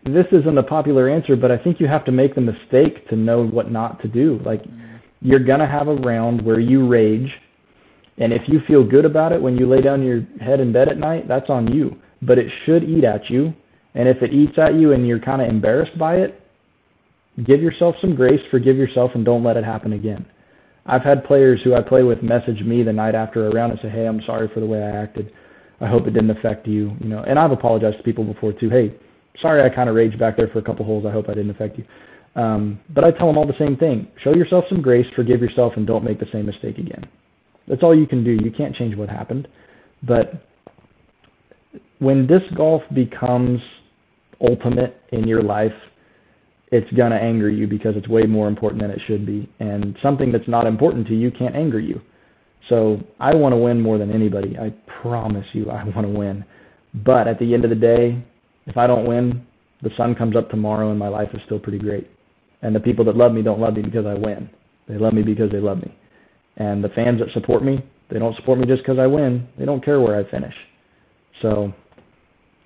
[0.06, 3.16] this isn't a popular answer, but I think you have to make the mistake to
[3.16, 4.40] know what not to do.
[4.46, 4.64] Like
[5.22, 7.30] you're gonna have a round where you rage,
[8.18, 10.88] and if you feel good about it when you lay down your head in bed
[10.88, 11.96] at night, that's on you.
[12.22, 13.54] But it should eat at you,
[13.96, 16.42] and if it eats at you and you're kind of embarrassed by it,
[17.46, 20.26] give yourself some grace, forgive yourself, and don't let it happen again.
[20.86, 23.82] I've had players who I play with message me the night after a round and
[23.82, 25.32] say, "Hey, I'm sorry for the way I acted.
[25.82, 28.70] I hope it didn't affect you." You know, and I've apologized to people before too.
[28.70, 28.94] Hey,
[29.42, 31.06] sorry, I kind of raged back there for a couple holes.
[31.06, 31.86] I hope I didn't affect you.
[32.36, 35.74] Um, but I tell them all the same thing: show yourself some grace, forgive yourself,
[35.78, 37.06] and don't make the same mistake again.
[37.68, 38.32] That's all you can do.
[38.32, 39.48] You can't change what happened,
[40.04, 40.34] but
[42.00, 43.60] when disc golf becomes
[44.42, 45.74] ultimate in your life,
[46.72, 49.50] it's going to anger you because it's way more important than it should be.
[49.60, 52.02] And something that's not important to you can't anger you.
[52.70, 54.58] So I want to win more than anybody.
[54.58, 56.46] I promise you, I want to win.
[56.94, 58.24] But at the end of the day,
[58.68, 59.46] if I don't win,
[59.82, 62.08] the sun comes up tomorrow and my life is still pretty great.
[62.62, 64.50] And the people that love me don't love me because I win.
[64.88, 65.96] They love me because they love me.
[66.58, 67.80] And the fans that support me,
[68.12, 69.48] they don't support me just because I win.
[69.58, 70.54] They don't care where I finish.
[71.42, 71.74] So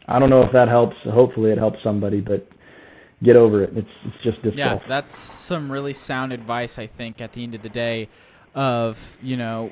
[0.08, 0.96] I don't know if that helps.
[1.06, 2.48] Hopefully it helps somebody, but
[3.24, 3.76] get over it.
[3.76, 4.84] It's it's just disc yeah, golf.
[4.88, 6.78] that's some really sound advice.
[6.78, 8.10] I think at the end of the day,
[8.54, 9.72] of you know,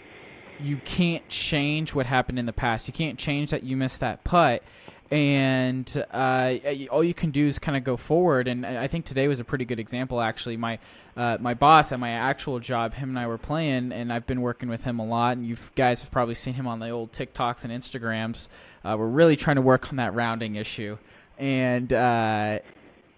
[0.62, 2.88] you can't change what happened in the past.
[2.88, 4.64] You can't change that you missed that putt,
[5.12, 6.54] and uh,
[6.90, 8.48] all you can do is kind of go forward.
[8.48, 10.22] And I think today was a pretty good example.
[10.22, 10.80] Actually, my
[11.18, 14.42] uh, my boss at my actual job, him and I were playing, and I've been
[14.42, 15.36] working with him a lot.
[15.36, 18.48] And you guys have probably seen him on the old TikToks and Instagrams.
[18.86, 20.98] Uh, we're really trying to work on that rounding issue,
[21.38, 22.60] and uh,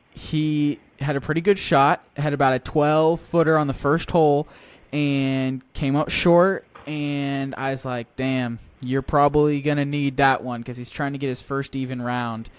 [0.09, 2.03] he had a pretty good shot.
[2.17, 4.47] Had about a 12 footer on the first hole,
[4.91, 6.65] and came up short.
[6.87, 11.17] And I was like, "Damn, you're probably gonna need that one because he's trying to
[11.17, 12.49] get his first even round."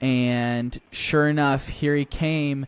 [0.00, 2.66] And sure enough, here he came.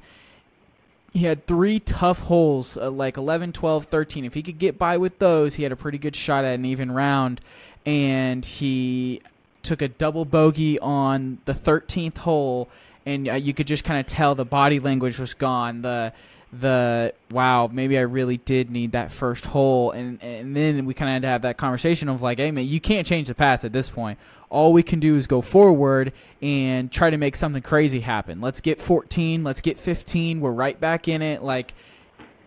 [1.13, 4.25] He had three tough holes, uh, like 11, 12, 13.
[4.25, 6.65] If he could get by with those, he had a pretty good shot at an
[6.65, 7.41] even round.
[7.87, 9.23] And he
[9.63, 12.69] took a double bogey on the 13th hole
[13.07, 15.83] and uh, you could just kind of tell the body language was gone.
[15.83, 16.13] The
[16.53, 21.11] the wow, maybe I really did need that first hole, and and then we kind
[21.11, 23.65] of had to have that conversation of like, hey man, you can't change the past
[23.65, 24.19] at this point.
[24.49, 28.41] All we can do is go forward and try to make something crazy happen.
[28.41, 30.41] Let's get 14, let's get 15.
[30.41, 31.43] We're right back in it.
[31.43, 31.75] Like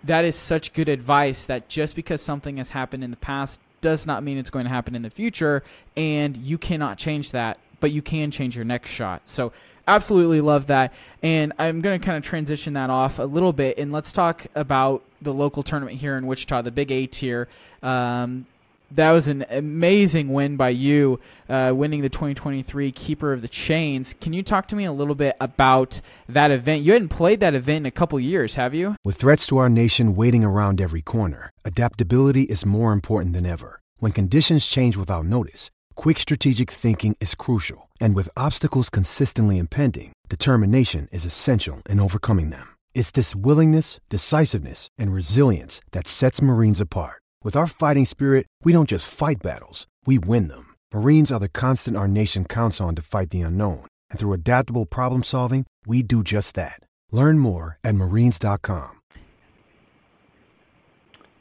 [0.05, 4.05] that is such good advice that just because something has happened in the past does
[4.05, 5.63] not mean it's going to happen in the future,
[5.95, 9.21] and you cannot change that, but you can change your next shot.
[9.25, 9.51] So
[9.89, 10.93] absolutely love that.
[11.21, 14.45] And I'm going to kind of transition that off a little bit, and let's talk
[14.55, 17.47] about the local tournament here in Wichita, the Big A tier.
[17.83, 18.45] Um,
[18.91, 24.15] that was an amazing win by you, uh, winning the 2023 Keeper of the Chains.
[24.19, 26.83] Can you talk to me a little bit about that event?
[26.83, 28.95] You hadn't played that event in a couple years, have you?
[29.05, 33.79] With threats to our nation waiting around every corner, adaptability is more important than ever.
[33.97, 37.88] When conditions change without notice, quick strategic thinking is crucial.
[37.99, 42.75] And with obstacles consistently impending, determination is essential in overcoming them.
[42.93, 47.21] It's this willingness, decisiveness, and resilience that sets Marines apart.
[47.43, 50.75] With our fighting spirit, we don't just fight battles, we win them.
[50.93, 53.85] Marines are the constant our nation counts on to fight the unknown.
[54.11, 56.81] And through adaptable problem solving, we do just that.
[57.11, 58.99] Learn more at marines.com.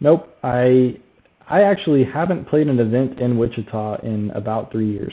[0.01, 0.97] Nope, I
[1.49, 5.13] I actually haven't played an event in Wichita in about three years.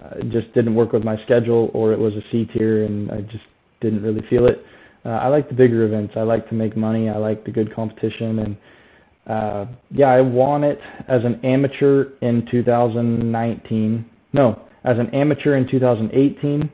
[0.00, 3.22] Uh, just didn't work with my schedule, or it was a C tier, and I
[3.22, 3.44] just
[3.80, 4.64] didn't really feel it.
[5.04, 6.14] Uh, I like the bigger events.
[6.16, 7.08] I like to make money.
[7.08, 8.56] I like the good competition, and
[9.26, 14.06] uh, yeah, I won it as an amateur in 2019.
[14.32, 16.70] No, as an amateur in 2018,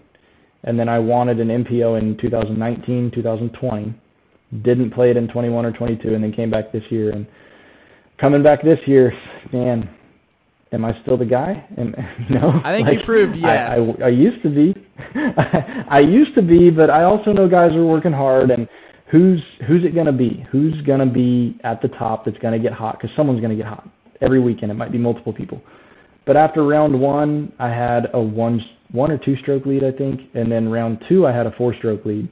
[0.65, 3.95] and then I it an MPO in 2019, 2020.
[4.63, 7.27] Didn't play it in 21 or 22, and then came back this year and
[8.21, 9.13] coming back this year,
[9.53, 9.89] man,
[10.75, 11.67] am I still the guy?
[11.79, 11.85] You
[12.31, 13.79] know, I think like, you proved yes.
[13.79, 14.75] I, I, I used to be.
[15.89, 18.51] I used to be, but I also know guys are working hard.
[18.51, 18.69] And
[19.11, 20.45] who's who's it going to be?
[20.51, 22.99] Who's going to be at the top that's going to get hot?
[22.99, 23.89] Because someone's going to get hot
[24.21, 24.71] every weekend.
[24.71, 25.63] It might be multiple people.
[26.27, 28.61] But after round one, I had a one
[28.93, 31.75] one or two stroke lead, I think, and then round two, I had a four
[31.75, 32.29] stroke lead,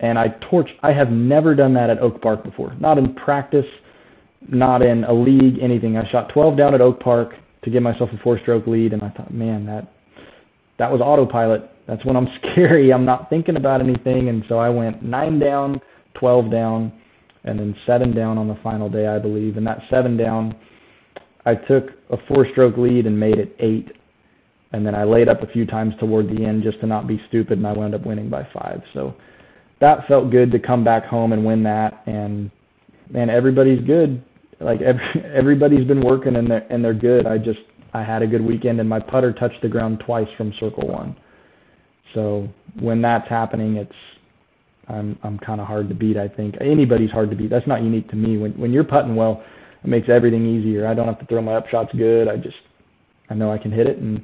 [0.00, 0.72] and I torched.
[0.82, 2.74] I have never done that at Oak Park before.
[2.80, 3.66] Not in practice,
[4.48, 5.96] not in a league, anything.
[5.96, 9.02] I shot 12 down at Oak Park to give myself a four stroke lead, and
[9.02, 9.92] I thought, man, that
[10.78, 11.70] that was autopilot.
[11.86, 12.92] That's when I'm scary.
[12.92, 15.80] I'm not thinking about anything, and so I went nine down,
[16.14, 16.92] 12 down,
[17.44, 19.56] and then seven down on the final day, I believe.
[19.56, 20.54] And that seven down
[21.44, 23.88] I took a four stroke lead and made it eight.
[24.72, 27.20] And then I laid up a few times toward the end just to not be
[27.28, 28.80] stupid, and I wound up winning by five.
[28.94, 29.14] So
[29.80, 32.02] that felt good to come back home and win that.
[32.06, 32.50] And
[33.10, 34.24] man, everybody's good.
[34.62, 37.26] Like every, everybody's been working and they're and they're good.
[37.26, 37.60] I just
[37.94, 41.16] I had a good weekend, and my putter touched the ground twice from circle one.
[42.14, 42.48] So
[42.80, 43.92] when that's happening, it's
[44.88, 46.16] I'm I'm kind of hard to beat.
[46.16, 47.50] I think anybody's hard to beat.
[47.50, 48.36] That's not unique to me.
[48.38, 49.42] When when you're putting well,
[49.82, 50.86] it makes everything easier.
[50.86, 52.28] I don't have to throw my up shots good.
[52.28, 52.56] I just
[53.30, 54.22] I know I can hit it and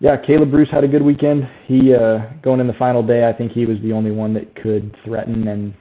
[0.00, 1.48] yeah, Caleb Bruce had a good weekend.
[1.66, 4.54] He uh going in the final day, I think he was the only one that
[4.56, 5.74] could threaten and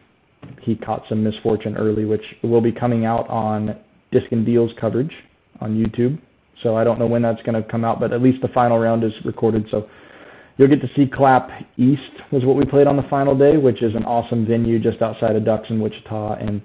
[0.61, 3.77] he caught some misfortune early, which will be coming out on
[4.11, 5.11] Disc and Deals coverage
[5.59, 6.19] on YouTube.
[6.61, 8.79] So I don't know when that's going to come out, but at least the final
[8.79, 9.65] round is recorded.
[9.69, 9.87] So
[10.57, 12.01] you'll get to see Clapp East
[12.31, 15.35] was what we played on the final day, which is an awesome venue just outside
[15.35, 16.61] of Ducks in Wichita, and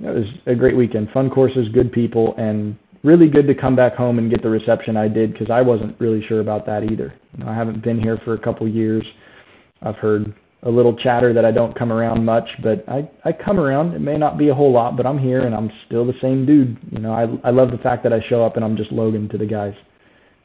[0.00, 1.08] it was a great weekend.
[1.12, 4.96] Fun courses, good people, and really good to come back home and get the reception
[4.96, 7.14] I did because I wasn't really sure about that either.
[7.36, 9.04] You know, I haven't been here for a couple years.
[9.82, 13.60] I've heard a little chatter that I don't come around much, but I I come
[13.60, 13.94] around.
[13.94, 16.46] It may not be a whole lot, but I'm here and I'm still the same
[16.46, 16.76] dude.
[16.90, 19.28] You know, I I love the fact that I show up and I'm just Logan
[19.28, 19.74] to the guys.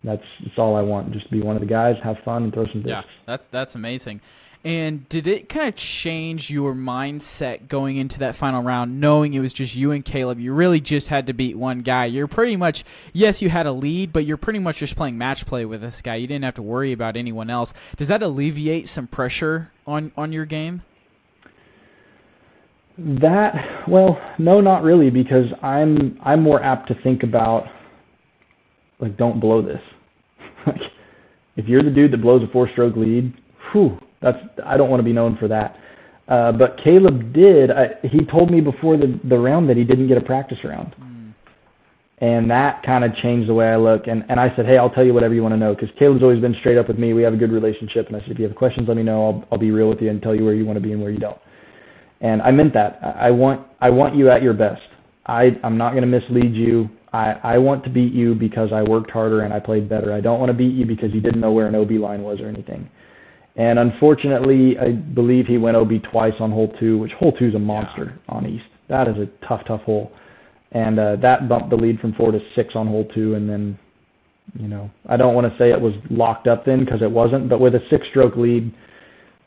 [0.03, 1.13] That's that's all I want.
[1.13, 2.89] Just to be one of the guys, have fun, and throw some discs.
[2.89, 4.21] Yeah, that's that's amazing.
[4.65, 9.41] And did it kind of change your mindset going into that final round, knowing it
[9.41, 10.39] was just you and Caleb?
[10.39, 12.05] You really just had to beat one guy.
[12.05, 15.45] You're pretty much, yes, you had a lead, but you're pretty much just playing match
[15.45, 16.15] play with this guy.
[16.15, 17.73] You didn't have to worry about anyone else.
[17.97, 20.83] Does that alleviate some pressure on, on your game?
[22.97, 23.55] That
[23.87, 27.65] well, no, not really, because I'm I'm more apt to think about
[28.99, 29.81] like don't blow this.
[30.67, 30.81] like
[31.55, 33.33] if you're the dude that blows a four stroke lead,
[33.71, 35.77] whew, that's I don't want to be known for that.
[36.27, 37.69] Uh, but Caleb did.
[37.69, 40.95] I, he told me before the the round that he didn't get a practice round,
[40.99, 41.33] mm.
[42.19, 44.07] and that kind of changed the way I look.
[44.07, 46.23] And and I said, hey, I'll tell you whatever you want to know because Caleb's
[46.23, 47.13] always been straight up with me.
[47.13, 49.25] We have a good relationship, and I said, if you have questions, let me know.
[49.25, 51.01] I'll I'll be real with you and tell you where you want to be and
[51.01, 51.37] where you don't.
[52.21, 52.99] And I meant that.
[53.03, 54.81] I, I want I want you at your best.
[55.25, 56.89] I I'm not going to mislead you.
[57.11, 60.11] I, I want to beat you because I worked harder and I played better.
[60.11, 62.39] I don't want to beat you because you didn't know where an OB line was
[62.39, 62.89] or anything.
[63.55, 67.55] And unfortunately, I believe he went OB twice on hole two, which hole two is
[67.55, 68.35] a monster yeah.
[68.35, 68.65] on East.
[68.89, 70.11] That is a tough, tough hole.
[70.71, 73.35] And uh, that bumped the lead from four to six on hole two.
[73.35, 73.77] And then,
[74.59, 77.47] you know, I don't want to say it was locked up then because it wasn't,
[77.47, 78.73] but with a six stroke lead,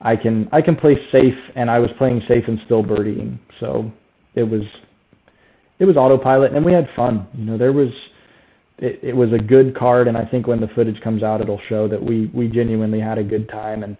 [0.00, 3.38] I can I can play safe, and I was playing safe and still birdieing.
[3.60, 3.90] So
[4.34, 4.62] it was
[5.78, 7.26] it was autopilot, and we had fun.
[7.34, 7.88] You know, there was
[8.78, 11.60] it, it was a good card, and I think when the footage comes out, it'll
[11.68, 13.82] show that we we genuinely had a good time.
[13.82, 13.96] And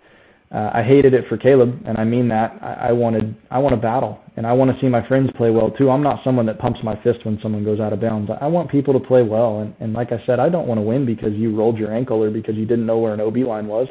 [0.55, 2.59] uh, I hated it for Caleb, and I mean that.
[2.61, 5.51] I, I wanted I want to battle, and I want to see my friends play
[5.51, 5.91] well too.
[5.91, 8.31] I'm not someone that pumps my fist when someone goes out of bounds.
[8.41, 10.83] I want people to play well, and and like I said, I don't want to
[10.83, 13.67] win because you rolled your ankle or because you didn't know where an OB line
[13.67, 13.89] was.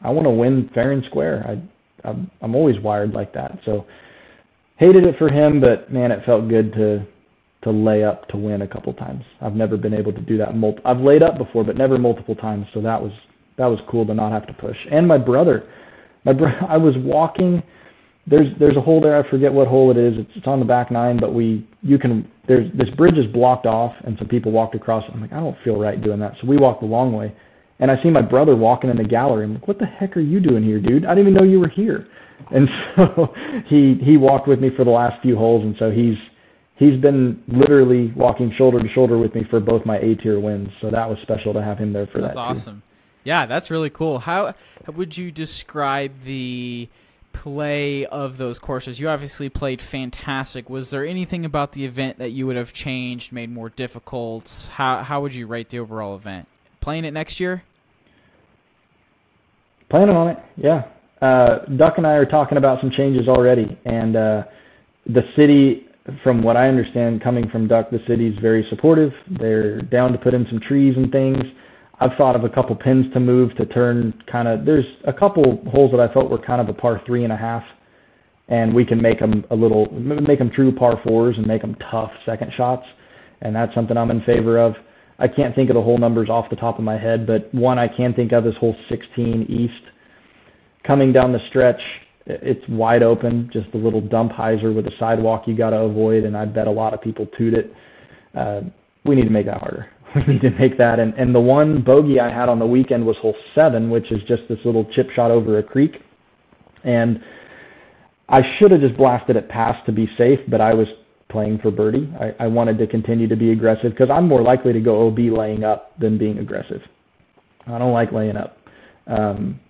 [0.00, 1.44] I want to win fair and square.
[1.46, 3.58] I I'm, I'm always wired like that.
[3.64, 3.84] So
[4.76, 7.04] hated it for him, but man, it felt good to
[7.62, 9.24] to lay up to win a couple times.
[9.40, 10.54] I've never been able to do that.
[10.54, 12.66] Mul- I've laid up before, but never multiple times.
[12.72, 13.12] So that was
[13.56, 14.76] that was cool to not have to push.
[14.92, 15.68] And my brother,
[16.24, 17.62] my bro- I was walking.
[18.26, 19.16] There's there's a hole there.
[19.16, 20.14] I forget what hole it is.
[20.18, 23.66] It's, it's on the back nine, but we you can there's this bridge is blocked
[23.66, 25.02] off, and some people walked across.
[25.12, 26.34] I'm like I don't feel right doing that.
[26.40, 27.34] So we walked the long way,
[27.80, 29.44] and I see my brother walking in the gallery.
[29.44, 31.04] I'm like, what the heck are you doing here, dude?
[31.06, 32.06] I didn't even know you were here.
[32.52, 32.68] And
[32.98, 33.34] so
[33.66, 36.14] he he walked with me for the last few holes, and so he's
[36.78, 40.68] he's been literally walking shoulder to shoulder with me for both my A tier wins.
[40.80, 42.48] So that was special to have him there for that's that.
[42.48, 42.76] That's awesome.
[42.76, 42.82] Too.
[43.24, 44.20] Yeah, that's really cool.
[44.20, 44.54] How
[44.86, 46.88] would you describe the
[47.32, 49.00] play of those courses?
[49.00, 50.70] You obviously played fantastic.
[50.70, 54.70] Was there anything about the event that you would have changed, made more difficult?
[54.72, 56.46] How how would you rate the overall event?
[56.80, 57.64] Playing it next year?
[59.90, 60.84] Planning on it, yeah.
[61.20, 64.42] Uh, Duck and I are talking about some changes already, and uh,
[65.06, 65.87] the city
[66.22, 69.12] from what I understand, coming from Duck, the city's very supportive.
[69.38, 71.42] They're down to put in some trees and things.
[72.00, 74.64] I've thought of a couple pins to move to turn kind of.
[74.64, 77.36] There's a couple holes that I felt were kind of a par three and a
[77.36, 77.64] half,
[78.48, 81.76] and we can make them a little, make them true par fours and make them
[81.90, 82.84] tough second shots,
[83.40, 84.74] and that's something I'm in favor of.
[85.18, 87.78] I can't think of the hole numbers off the top of my head, but one
[87.78, 89.92] I can think of is hole 16 east.
[90.86, 91.80] Coming down the stretch,
[92.28, 96.24] it's wide open, just a little dump hyzer with a sidewalk you got to avoid,
[96.24, 97.72] and I bet a lot of people toot it.
[98.36, 98.60] Uh,
[99.04, 99.90] we need to make that harder.
[100.14, 100.98] We need to make that.
[101.00, 104.20] And, and the one bogey I had on the weekend was hole seven, which is
[104.26, 105.96] just this little chip shot over a creek.
[106.82, 107.20] And
[108.30, 110.86] I should have just blasted it past to be safe, but I was
[111.28, 112.10] playing for birdie.
[112.18, 115.18] I, I wanted to continue to be aggressive because I'm more likely to go OB
[115.18, 116.80] laying up than being aggressive.
[117.66, 118.56] I don't like laying up.
[119.06, 119.60] Um,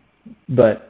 [0.49, 0.88] but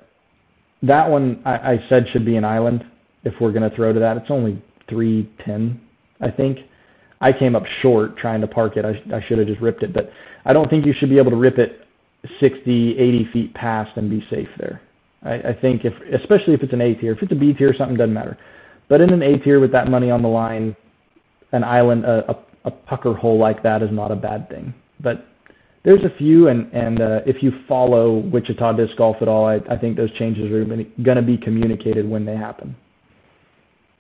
[0.83, 2.85] that one I, I said should be an island
[3.25, 4.17] if we're going to throw to that.
[4.17, 5.81] It's only 310,
[6.21, 6.59] I think.
[7.21, 8.85] I came up short trying to park it.
[8.85, 10.11] I, I should have just ripped it, but
[10.45, 11.87] I don't think you should be able to rip it
[12.41, 14.81] 60, 80 feet past and be safe there.
[15.23, 17.71] I, I think if, especially if it's an A tier, if it's a B tier,
[17.71, 18.39] or something doesn't matter.
[18.89, 20.77] But in an A tier with that money on the line,
[21.53, 24.73] an island, a, a, a pucker hole like that is not a bad thing.
[25.01, 25.27] But
[25.89, 29.57] there's a few, and and uh, if you follow Wichita disc golf at all, I,
[29.71, 32.77] I think those changes are going to be communicated when they happen.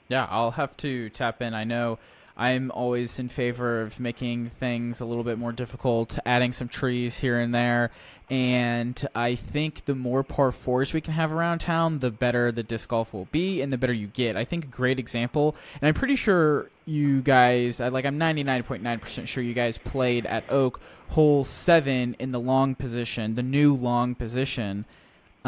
[0.09, 1.55] Yeah, I'll have to tap in.
[1.55, 1.99] I know
[2.39, 7.19] I'm always in favor of making things a little bit more difficult, adding some trees
[7.19, 7.91] here and there.
[8.31, 12.63] And I think the more par fours we can have around town, the better the
[12.63, 14.37] disc golf will be and the better you get.
[14.37, 19.43] I think a great example, and I'm pretty sure you guys, like I'm 99.9% sure
[19.43, 24.85] you guys played at Oak hole seven in the long position, the new long position.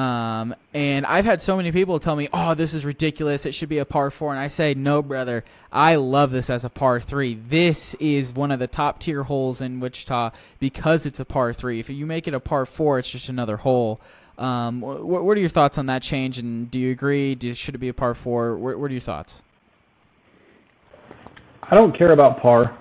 [0.01, 3.45] Um, and I've had so many people tell me, "Oh, this is ridiculous.
[3.45, 5.45] It should be a par 4." And I say, "No, brother.
[5.71, 7.35] I love this as a par 3.
[7.35, 11.81] This is one of the top tier holes in Wichita because it's a par 3.
[11.81, 14.01] If you make it a par 4, it's just another hole."
[14.39, 16.39] Um, what, what are your thoughts on that change?
[16.39, 17.35] And do you agree?
[17.35, 18.57] Do, should it be a par 4?
[18.57, 19.43] What, what are your thoughts?
[21.63, 22.79] I don't care about par.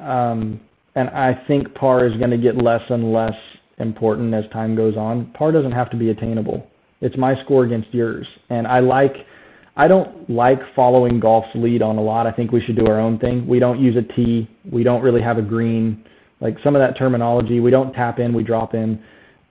[0.00, 0.60] Um,
[0.96, 3.36] and I think par is going to get less and less
[3.78, 5.32] important as time goes on.
[5.32, 6.66] Par doesn't have to be attainable.
[7.00, 8.26] It's my score against yours.
[8.50, 9.14] And I like
[9.76, 12.26] I don't like following golf's lead on a lot.
[12.26, 13.46] I think we should do our own thing.
[13.46, 14.48] We don't use a tee.
[14.70, 16.04] We don't really have a green.
[16.40, 19.02] Like some of that terminology, we don't tap in, we drop in.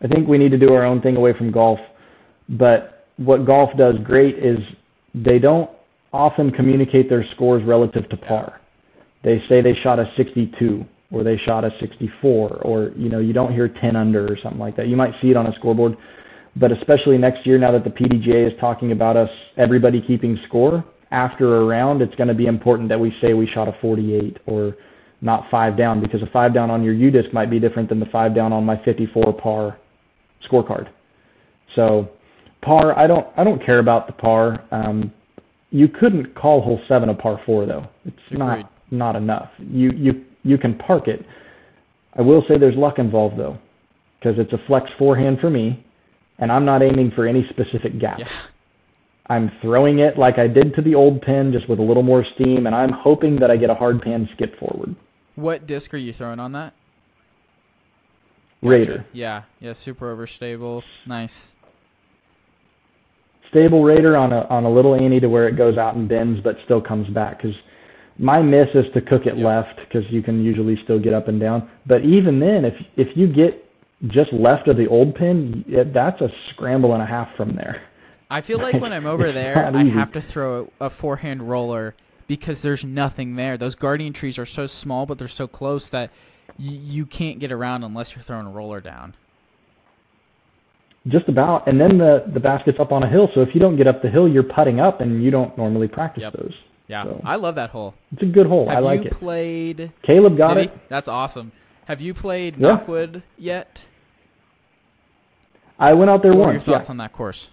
[0.04, 1.80] I think we need to do our own thing away from golf.
[2.50, 4.58] But what golf does great is
[5.16, 5.70] they don't
[6.14, 8.62] often communicate their scores relative to par.
[9.24, 13.34] They say they shot a 62 or they shot a 64 or you know you
[13.34, 15.96] don't hear 10 under or something like that you might see it on a scoreboard
[16.56, 20.84] but especially next year now that the pdga is talking about us everybody keeping score
[21.12, 24.38] after a round it's going to be important that we say we shot a 48
[24.48, 24.76] or
[25.22, 28.08] not five down because a five down on your UDisc might be different than the
[28.08, 29.78] five down on my 54 par
[30.50, 30.90] scorecard.
[31.76, 32.10] So
[32.62, 34.66] par, I don't I don't care about the par.
[34.72, 35.12] Um,
[35.70, 37.88] you couldn't call hole seven a par four though.
[38.06, 38.40] It's Agreed.
[38.40, 39.50] not not enough.
[39.60, 41.26] You you you can park it.
[42.16, 43.58] I will say there's luck involved though,
[44.20, 45.84] because it's a flex forehand for me,
[46.40, 48.20] and I'm not aiming for any specific gap.
[48.20, 48.28] Yeah.
[49.28, 52.26] I'm throwing it like I did to the old pin, just with a little more
[52.36, 54.96] steam, and I'm hoping that I get a hard pan skip forward.
[55.36, 56.74] What disc are you throwing on that?
[58.62, 58.76] Gotcha.
[58.76, 59.06] Raider.
[59.14, 60.84] Yeah, yeah, super overstable.
[61.08, 61.56] Nice.
[63.50, 66.42] Stable Raider on a on a little ante to where it goes out and bends,
[66.42, 67.56] but still comes back because
[68.18, 69.46] my miss is to cook it yep.
[69.46, 71.70] left because you can usually still get up and down.
[71.86, 73.68] But even then, if if you get
[74.08, 77.84] just left of the old pin, it, that's a scramble and a half from there.
[78.30, 81.96] I feel like when I'm over there, I have to throw a, forehand roller
[82.28, 83.58] because there's nothing there.
[83.58, 86.12] Those guardian trees are so small, but they're so close that
[86.58, 89.16] y- you can't get around unless you're throwing a roller down.
[91.08, 93.28] Just about, and then the the basket's up on a hill.
[93.34, 95.88] So if you don't get up the hill, you're putting up, and you don't normally
[95.88, 96.34] practice yep.
[96.34, 96.54] those.
[96.92, 97.22] Yeah, so.
[97.24, 97.94] I love that hole.
[98.12, 98.68] It's a good hole.
[98.68, 99.14] Have I like you it.
[99.14, 99.94] played?
[100.04, 100.90] Caleb got it.
[100.90, 101.54] That's awesome.
[101.86, 102.68] Have you played yeah.
[102.68, 103.88] Knockwood yet?
[105.80, 106.48] I went out there what once.
[106.48, 106.92] What are your thoughts yeah.
[106.92, 107.50] on that course?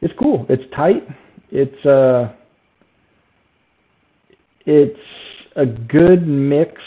[0.00, 0.44] It's cool.
[0.48, 1.06] It's tight.
[1.52, 2.32] It's uh,
[4.66, 4.98] it's
[5.54, 6.82] a good mix.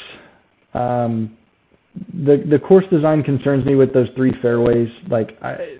[0.74, 1.38] Um,
[2.14, 4.90] the the course design concerns me with those three fairways.
[5.08, 5.78] Like I,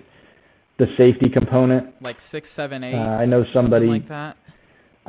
[0.78, 2.00] the safety component.
[2.00, 2.94] Like six, seven, eight.
[2.94, 4.38] Uh, I know somebody like that.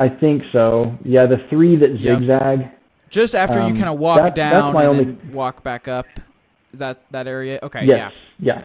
[0.02, 0.97] I think so.
[1.06, 2.60] Yeah, the three that zigzag.
[2.62, 2.80] Yep.
[3.12, 5.04] Just after um, you kind of walk that, down and only...
[5.04, 6.08] then walk back up
[6.74, 7.60] that that area.
[7.62, 7.86] Okay.
[7.86, 8.12] Yes.
[8.39, 8.64] Yeah.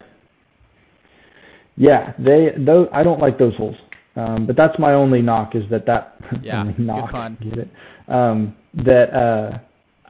[1.77, 2.13] Yeah.
[2.13, 2.13] Yeah.
[2.17, 3.75] They those I don't like those holes.
[4.15, 7.69] Um, but that's my only knock is that that yeah, knock, get it?
[8.07, 9.59] Um, that uh,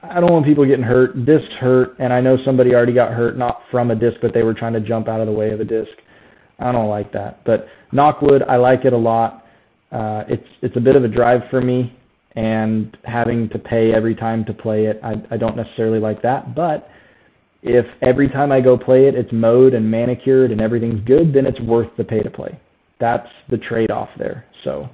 [0.01, 1.25] I don't want people getting hurt.
[1.25, 4.43] Discs hurt, and I know somebody already got hurt, not from a disc, but they
[4.43, 5.91] were trying to jump out of the way of a disc.
[6.59, 7.43] I don't like that.
[7.43, 9.43] But knockwood, I like it a lot.
[9.91, 11.95] Uh, it's it's a bit of a drive for me,
[12.35, 16.53] and having to pay every time to play it, I, I don't necessarily like that.
[16.55, 16.89] But
[17.63, 21.45] if every time I go play it, it's mowed and manicured and everything's good, then
[21.45, 22.59] it's worth the pay to play.
[22.99, 24.45] That's the trade-off there.
[24.63, 24.89] So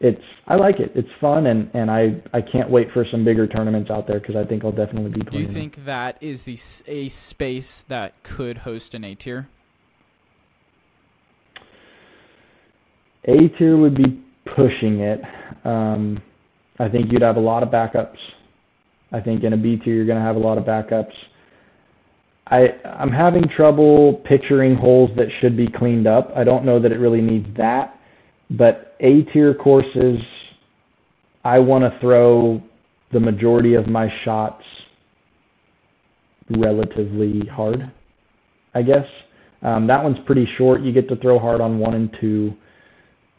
[0.00, 0.92] it's I like it.
[0.94, 4.36] It's fun, and and I I can't wait for some bigger tournaments out there because
[4.36, 5.46] I think I'll definitely be playing.
[5.46, 9.48] Do you think that is the a space that could host an A tier?
[13.26, 14.22] A tier would be
[14.54, 15.20] pushing it.
[15.64, 16.22] Um,
[16.78, 18.18] I think you'd have a lot of backups.
[19.12, 21.12] I think in a B tier you're going to have a lot of backups.
[22.48, 26.30] I I'm having trouble picturing holes that should be cleaned up.
[26.36, 27.98] I don't know that it really needs that,
[28.50, 30.20] but A tier courses,
[31.44, 32.62] I want to throw
[33.12, 34.62] the majority of my shots
[36.50, 37.90] relatively hard.
[38.74, 39.06] I guess
[39.62, 40.82] um, that one's pretty short.
[40.82, 42.52] You get to throw hard on one and two,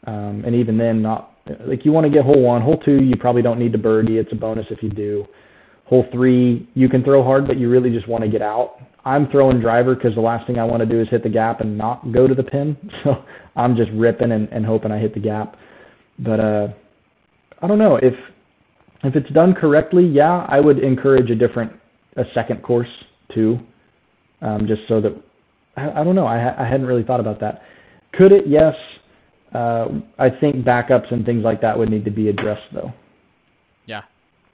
[0.06, 1.32] um, and even then, not
[1.66, 3.02] like you want to get hole one, hole two.
[3.02, 4.18] You probably don't need to birdie.
[4.18, 5.26] It's a bonus if you do.
[5.86, 8.78] Hole three, you can throw hard, but you really just want to get out.
[9.04, 11.60] I'm throwing driver because the last thing I want to do is hit the gap
[11.60, 12.76] and not go to the pin.
[13.04, 15.56] So I'm just ripping and, and hoping I hit the gap.
[16.18, 16.68] But uh,
[17.62, 18.14] I don't know if
[19.04, 20.04] if it's done correctly.
[20.04, 21.72] Yeah, I would encourage a different
[22.16, 22.88] a second course
[23.34, 23.58] too,
[24.42, 25.12] um, just so that
[25.76, 26.26] I, I don't know.
[26.26, 27.62] I, I hadn't really thought about that.
[28.12, 28.44] Could it?
[28.46, 28.74] Yes.
[29.54, 29.86] Uh,
[30.18, 32.92] I think backups and things like that would need to be addressed though
[33.86, 34.02] Yeah.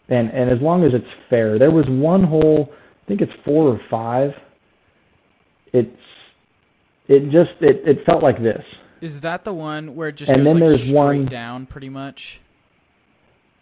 [0.09, 1.59] and and as long as it's fair.
[1.59, 4.33] There was one hole, I think it's four or five.
[5.73, 5.89] It's
[7.09, 8.63] it just it it felt like this.
[9.01, 11.67] Is that the one where it just And goes then like there's straight one- down
[11.67, 12.41] pretty much?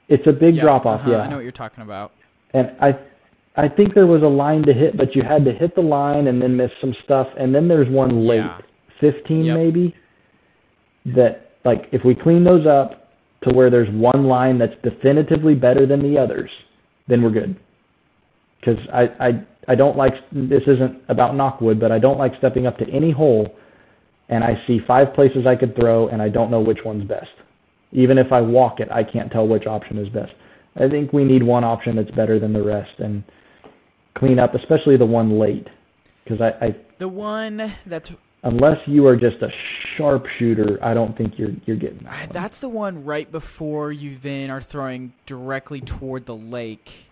[0.09, 1.18] It's a big drop off, uh-huh, yeah.
[1.22, 2.12] I know what you're talking about.
[2.53, 2.99] And I
[3.57, 6.26] I think there was a line to hit, but you had to hit the line
[6.26, 7.28] and then miss some stuff.
[7.39, 8.59] And then there's one late, Yeah.
[9.01, 9.57] 15 Yep.
[9.57, 9.95] maybe.
[11.07, 13.11] That like if we clean those up
[13.42, 16.51] to where there's one line that's definitively better than the others,
[17.09, 17.59] then we're good.
[18.61, 22.66] Because I, I I don't like this isn't about knockwood, but I don't like stepping
[22.66, 23.55] up to any hole
[24.28, 27.28] and I see five places I could throw and I don't know which one's best.
[27.92, 30.32] Even if I walk it, I can't tell which option is best.
[30.76, 33.24] I think we need one option that's better than the rest and
[34.16, 35.66] clean up, especially the one late.
[36.22, 38.12] Because I, I, The one that's
[38.43, 39.49] unless you are just a
[39.97, 44.51] sharpshooter, I don't think you're you're getting that that's the one right before you then
[44.51, 47.07] are throwing directly toward the lake.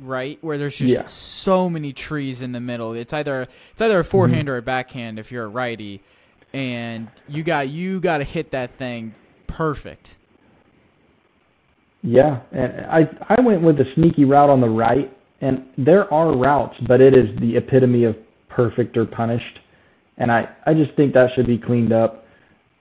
[0.00, 0.38] Right?
[0.40, 1.04] Where there's just Yeah.
[1.04, 2.94] so many trees in the middle.
[2.94, 4.10] It's either it's either a mm-hmm.
[4.10, 6.00] forehand or a backhand if you're a righty.
[6.52, 9.14] And you got you gotta hit that thing
[9.46, 10.16] perfect.
[12.02, 15.10] Yeah, and I I went with the sneaky route on the right,
[15.40, 18.16] and there are routes, but it is the epitome of
[18.48, 19.58] perfect or punished,
[20.18, 22.26] and I I just think that should be cleaned up.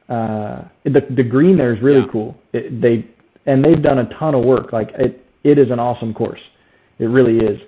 [0.10, 2.12] Uh, the the green there is really Yeah.
[2.12, 2.36] cool.
[2.54, 3.06] It, they
[3.46, 4.72] and they've done a ton of work.
[4.74, 6.40] Like it it is an awesome course,
[7.00, 7.60] it really is.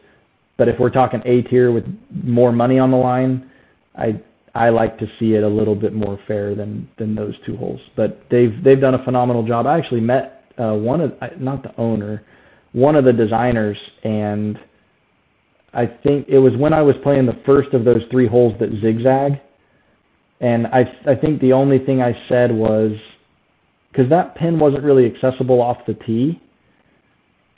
[0.57, 1.83] But if we're talking A tier with
[2.23, 3.49] more money on the line,
[3.97, 4.19] I
[4.53, 7.81] I like to see it a little bit more fair than than those two holes.
[7.95, 9.65] But they've they've done a phenomenal job.
[9.67, 12.23] I actually met uh, one of not the owner,
[12.71, 14.57] one of the designers, and
[15.73, 18.69] I think it was when I was playing the first of those three holes that
[18.81, 19.41] zigzag,
[20.41, 22.91] and I I think the only thing I said was
[23.91, 26.41] because that pin wasn't really accessible off the tee,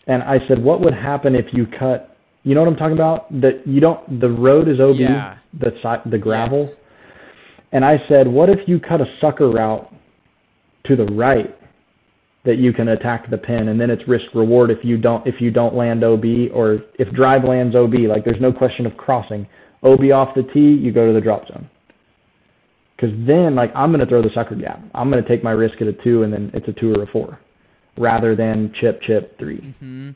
[0.05, 2.15] and I said, what would happen if you cut?
[2.43, 3.29] You know what I'm talking about?
[3.41, 4.19] That you don't.
[4.21, 5.37] The road is OB, Yeah.
[5.53, 6.59] the si- the gravel.
[6.59, 6.77] Yes.
[7.71, 9.91] And I said, what if you cut a sucker route
[10.85, 11.53] to the right
[12.45, 15.41] that you can attack the pin, and then it's risk reward if you don't if
[15.41, 16.23] you don't land OB
[16.53, 17.93] or if drive lands OB.
[18.07, 19.45] Like there's no question of crossing
[19.83, 21.69] OB off the tee, you go to the drop zone.
[22.97, 24.81] Because then, like I'm going to throw the sucker gap.
[24.93, 27.03] I'm going to take my risk at a two, and then it's a two or
[27.03, 27.39] a four,
[27.97, 30.09] rather than chip chip 3 hmm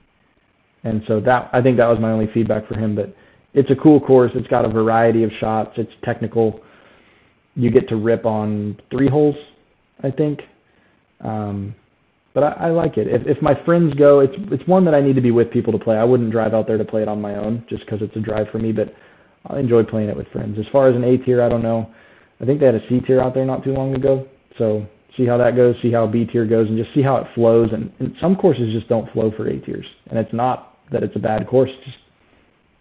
[0.83, 2.95] and so that I think that was my only feedback for him.
[2.95, 3.15] But
[3.53, 4.31] it's a cool course.
[4.35, 5.71] It's got a variety of shots.
[5.77, 6.61] It's technical.
[7.55, 9.35] You get to rip on three holes,
[10.03, 10.39] I think.
[11.19, 11.75] Um,
[12.33, 13.07] but I, I like it.
[13.07, 15.71] If if my friends go, it's it's one that I need to be with people
[15.73, 15.97] to play.
[15.97, 18.19] I wouldn't drive out there to play it on my own just because it's a
[18.19, 18.71] drive for me.
[18.71, 18.93] But
[19.47, 20.57] I enjoy playing it with friends.
[20.57, 21.91] As far as an A tier, I don't know.
[22.41, 24.27] I think they had a C tier out there not too long ago.
[24.57, 24.85] So
[25.15, 27.69] see how that goes, see how B tier goes, and just see how it flows.
[27.73, 31.15] And, and some courses just don't flow for A tiers, and it's not that it's
[31.15, 31.69] a bad course.
[31.85, 31.97] Just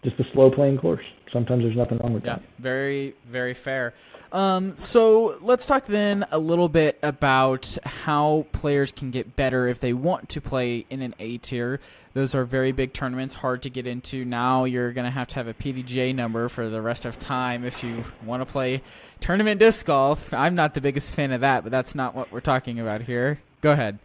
[0.03, 1.05] just a slow playing course.
[1.33, 2.43] Sometimes there's nothing wrong with Yeah, that.
[2.59, 3.95] very, very fair.
[4.33, 9.79] Um, so let's talk then a little bit about how players can get better if
[9.79, 11.79] they want to play in an A tier.
[12.15, 14.25] Those are very big tournaments, hard to get into.
[14.25, 17.63] Now you're going to have to have a PDGA number for the rest of time
[17.65, 18.83] if you want to play
[19.21, 20.33] tournament disc golf.
[20.35, 23.39] I'm not the biggest fan of that, but that's not what we're talking about here.
[23.61, 24.01] Go ahead.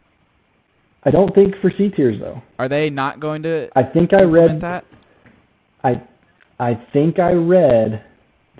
[1.04, 2.44] I don't think for C tiers though.
[2.60, 4.86] Are they not going to I think I read that?
[5.86, 6.02] I
[6.60, 8.04] I think I read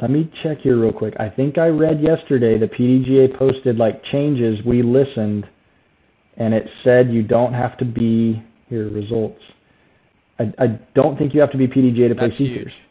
[0.02, 1.14] let me check here real quick.
[1.20, 5.48] I think I read yesterday the PDGA posted like changes we listened
[6.38, 9.42] and it said you don't have to be here results.
[10.38, 12.58] I, I don't think you have to be PDGA to play That's C huge.
[12.58, 12.82] tiers.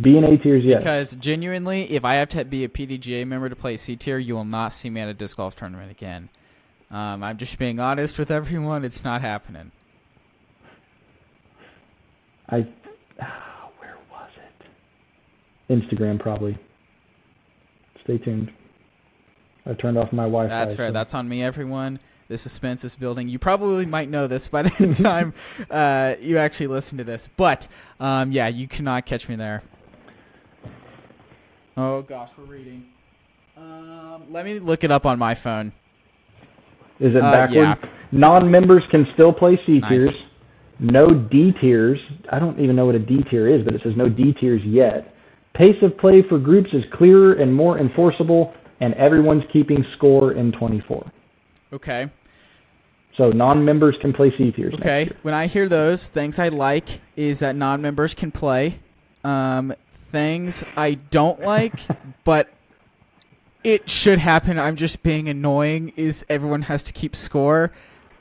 [0.00, 0.78] B and A tiers, yes.
[0.78, 4.34] Because genuinely, if I have to be a PDGA member to play C tier, you
[4.34, 6.30] will not see me at a disc golf tournament again.
[6.90, 8.84] Um, I'm just being honest with everyone.
[8.84, 9.70] It's not happening.
[12.48, 12.66] I
[13.18, 13.53] where was it?
[15.70, 16.56] Instagram probably.
[18.02, 18.52] Stay tuned.
[19.66, 20.48] I turned off my Wi-Fi.
[20.48, 20.88] That's fair.
[20.88, 22.00] so- That's on me, everyone.
[22.28, 23.28] The suspense is building.
[23.28, 25.34] You probably might know this by the time
[25.70, 27.28] uh, you actually listen to this.
[27.36, 27.68] But
[28.00, 29.62] um, yeah, you cannot catch me there.
[31.76, 32.84] Oh gosh, we're reading.
[33.56, 35.72] Um, let me look it up on my phone.
[37.00, 37.54] Is it Uh, backwards?
[37.82, 37.88] yeah.
[38.12, 39.88] Non-members can still play C Nice.
[39.90, 40.18] tiers.
[40.78, 41.98] No D tiers.
[42.30, 44.62] I don't even know what a D tier is, but it says no D tiers
[44.64, 45.13] yet.
[45.54, 50.52] Pace of play for groups is clearer and more enforceable, and everyone's keeping score in
[50.52, 51.10] 24.
[51.72, 52.10] Okay.
[53.16, 54.74] So non-members can play C tiers.
[54.74, 55.10] Okay.
[55.22, 58.80] When I hear those, things I like is that non-members can play.
[59.22, 61.74] Um, things I don't like,
[62.24, 62.48] but
[63.62, 64.58] it should happen.
[64.58, 65.92] I'm just being annoying.
[65.96, 67.70] Is everyone has to keep score?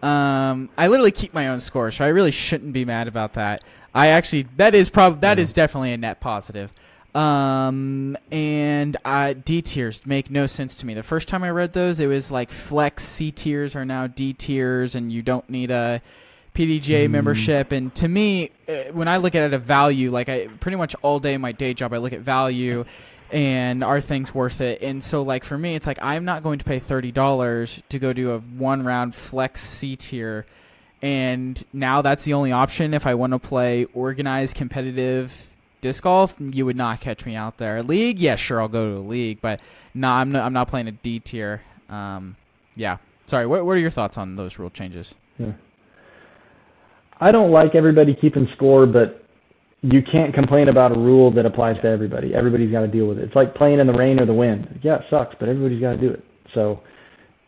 [0.03, 3.63] Um, I literally keep my own score, so I really shouldn't be mad about that.
[3.95, 6.71] I actually that is prob that is definitely a net positive.
[7.16, 10.93] Um, and uh, D tiers make no sense to me.
[10.93, 14.34] The first time I read those, it was like flex C tiers are now D
[14.34, 16.01] tiers, and you don't need a
[16.55, 17.72] PDGA membership.
[17.72, 20.95] And to me, uh, when I look at it a value, like I pretty much
[21.01, 22.86] all day in my day job, I look at value
[23.34, 24.82] and are things worth it?
[24.82, 27.99] And so, like for me, it's like I'm not going to pay thirty dollars to
[27.99, 30.45] go do a one round flex C tier,
[31.01, 35.49] and now that's the only option if I want to play organized competitive
[35.84, 36.36] disc golf.
[36.39, 37.84] You would not catch me out there.
[37.84, 39.61] League, yeah, sure, I'll go to a league, but
[39.93, 40.45] no, I'm not.
[40.45, 41.61] I'm not playing a D tier.
[41.89, 42.36] Um,
[42.75, 42.97] yeah.
[43.27, 43.45] Sorry.
[43.45, 45.13] What What are your thoughts on those rule changes?
[47.19, 49.25] I don't like everybody keeping score, but
[49.81, 52.34] you can't complain about a rule that applies to everybody.
[52.34, 53.25] Everybody's got to deal with it.
[53.25, 54.79] It's like playing in the rain or the wind.
[54.81, 56.23] Yeah, it sucks, but everybody's got to do it.
[56.53, 56.79] So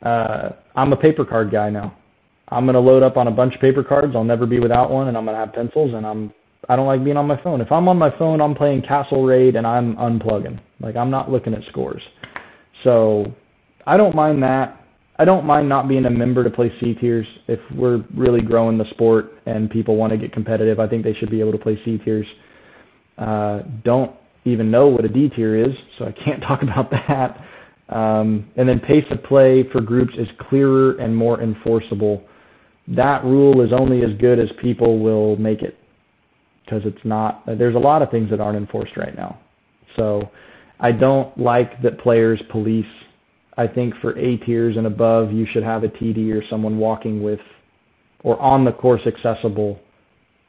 [0.02, 1.98] uh, I'm a paper card guy now.
[2.50, 4.14] I'm gonna load up on a bunch of paper cards.
[4.16, 5.94] I'll never be without one, and I'm gonna have pencils.
[5.96, 6.32] And I'm
[6.68, 7.62] I don't like being on my phone.
[7.62, 10.60] If I'm on my phone, I'm playing Castle Raid and I'm unplugging.
[10.80, 12.02] Like I'm not looking at scores.
[12.84, 13.26] So
[13.86, 14.82] I don't mind that.
[15.18, 17.28] I don't mind not being a member to play C tiers.
[17.48, 21.14] If we're really growing the sport and people want to get competitive, I think they
[21.14, 22.28] should be able to play C tiers.
[23.18, 24.14] Uh, don't
[24.44, 27.38] even know what a D tier is, so I can't talk about that.
[27.96, 32.24] Um, and then pace of play for groups is clearer and more enforceable.
[32.88, 35.78] That rule is only as good as people will make it
[36.66, 39.40] because it's not, there's a lot of things that aren't enforced right now.
[39.96, 40.30] So
[40.80, 42.86] I don't like that players police
[43.58, 47.24] I think for A tiers and above, you should have a TD or someone walking
[47.24, 47.40] with
[48.24, 49.80] or on the course accessible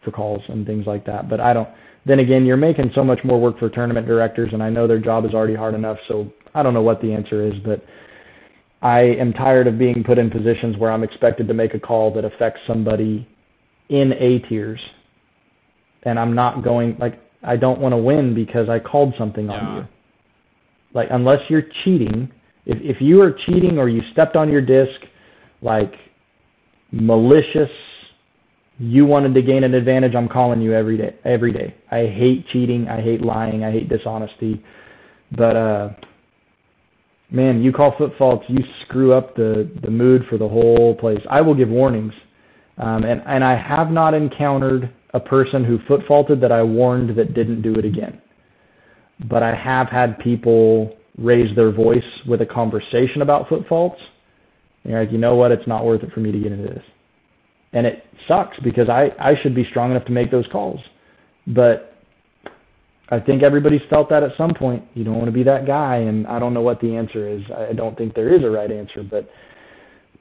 [0.04, 1.28] for calls and things like that.
[1.28, 1.68] But I don't.
[2.04, 5.00] Then again, you're making so much more work for tournament directors, and I know their
[5.00, 5.98] job is already hard enough.
[6.08, 7.84] So I don't know what the answer is, but
[8.80, 12.12] I am tired of being put in positions where I'm expected to make a call
[12.14, 13.28] that affects somebody
[13.88, 14.80] in A tiers,
[16.04, 19.76] and I'm not going like I don't want to win because I called something on
[19.76, 19.88] you.
[20.94, 22.30] Like unless you're cheating,
[22.64, 25.00] if if you are cheating or you stepped on your disc,
[25.62, 25.92] like
[26.90, 27.70] malicious,
[28.78, 31.14] you wanted to gain an advantage, I'm calling you every day.
[31.24, 31.74] Every day.
[31.90, 32.88] I hate cheating.
[32.88, 33.64] I hate lying.
[33.64, 34.62] I hate dishonesty.
[35.36, 35.88] But uh,
[37.30, 41.20] man, you call foot faults, you screw up the the mood for the whole place.
[41.28, 42.12] I will give warnings,
[42.78, 47.16] um, and and I have not encountered a person who foot faulted that I warned
[47.16, 48.20] that didn't do it again.
[49.30, 53.98] But I have had people raise their voice with a conversation about foot faults.
[54.84, 55.52] And you're like, you know what?
[55.52, 56.84] It's not worth it for me to get into this.
[57.72, 60.80] And it sucks because I, I should be strong enough to make those calls.
[61.46, 61.94] But
[63.08, 64.84] I think everybody's felt that at some point.
[64.92, 67.40] You don't want to be that guy, and I don't know what the answer is.
[67.56, 69.30] I don't think there is a right answer, but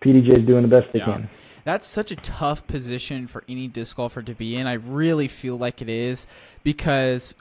[0.02, 1.06] PDJ is doing the best they Yeah.
[1.06, 1.30] can.
[1.66, 4.68] That's such a tough position for any disc golfer to be in.
[4.68, 6.28] I really feel like it is
[6.64, 7.36] because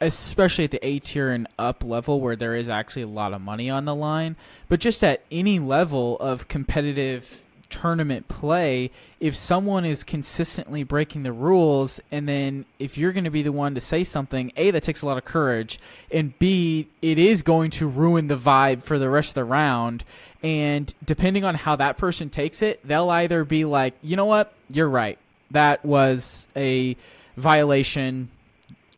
[0.00, 3.40] especially at the A tier and up level where there is actually a lot of
[3.40, 4.36] money on the line,
[4.68, 8.90] but just at any level of competitive tournament play,
[9.20, 13.52] if someone is consistently breaking the rules, and then if you're going to be the
[13.52, 15.78] one to say something, A, that takes a lot of courage,
[16.10, 20.04] and B, it is going to ruin the vibe for the rest of the round.
[20.42, 24.52] And depending on how that person takes it, they'll either be like, you know what,
[24.70, 25.18] you're right.
[25.50, 26.96] That was a
[27.36, 28.30] violation.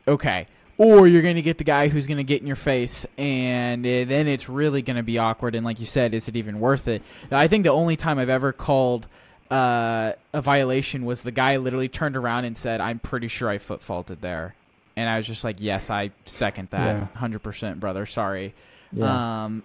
[0.07, 0.47] Okay
[0.81, 3.85] or you're going to get the guy who's going to get in your face, and
[3.85, 5.53] then it's really going to be awkward.
[5.53, 7.03] And like you said, is it even worth it?
[7.29, 9.07] I think the only time I've ever called
[9.51, 13.59] uh, a violation was the guy literally turned around and said, "I'm pretty sure I
[13.59, 14.55] foot faulted there,"
[14.95, 18.07] and I was just like, "Yes, I second that, hundred percent, brother.
[18.07, 18.55] Sorry."
[18.91, 19.43] Yeah.
[19.43, 19.61] Um,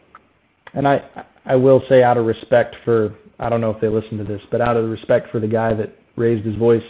[0.74, 1.00] and I
[1.46, 4.42] I will say out of respect for I don't know if they listen to this,
[4.50, 6.84] but out of respect for the guy that raised his voice,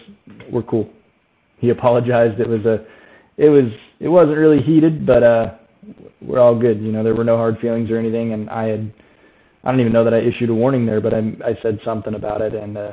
[0.50, 0.90] we're cool.
[1.58, 2.40] He apologized.
[2.40, 2.84] It was a
[3.36, 3.70] it was
[4.00, 5.54] it wasn't really heated, but uh,
[6.20, 6.80] we're all good.
[6.80, 8.92] You know, there were no hard feelings or anything, and I had
[9.64, 12.14] I don't even know that I issued a warning there, but I I said something
[12.14, 12.92] about it, and uh,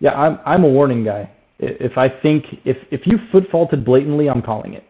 [0.00, 1.30] yeah, I'm I'm a warning guy.
[1.58, 4.84] If I think if if you foot faulted blatantly, I'm calling it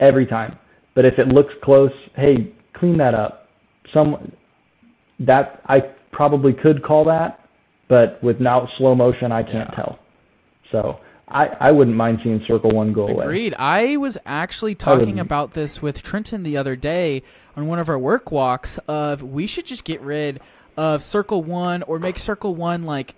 [0.00, 0.58] every time.
[0.94, 3.48] But if it looks close, hey, clean that up.
[3.92, 4.32] Some
[5.20, 5.78] that I
[6.12, 7.48] probably could call that,
[7.88, 9.76] but with now slow motion, I can't yeah.
[9.76, 9.98] tell.
[10.70, 13.14] So I, I wouldn't mind seeing Circle One go Agreed.
[13.14, 13.24] away.
[13.24, 13.54] Agreed.
[13.58, 17.22] I was actually talking about this with Trenton the other day
[17.56, 18.78] on one of our work walks.
[18.88, 20.40] Of we should just get rid
[20.76, 23.14] of Circle One or make Circle One like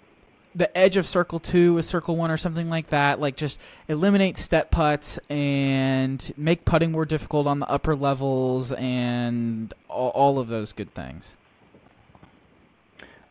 [0.55, 3.21] the edge of Circle Two with Circle One or something like that.
[3.21, 9.75] Like just eliminate step putts and make putting more difficult on the upper levels and
[9.89, 11.37] all, all of those good things.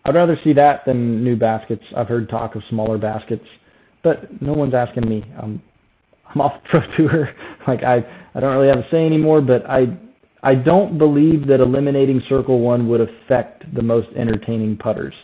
[0.04, 1.84] I'd rather see that than new baskets.
[1.96, 3.46] I've heard talk of smaller baskets
[4.06, 5.26] but no one's asking me.
[5.42, 5.62] I'm
[6.28, 7.30] I'm off pro tour.
[7.68, 7.98] like I
[8.36, 9.42] I don't really have a say anymore.
[9.42, 9.88] But I
[10.44, 15.16] I don't believe that eliminating Circle One would affect the most entertaining putters.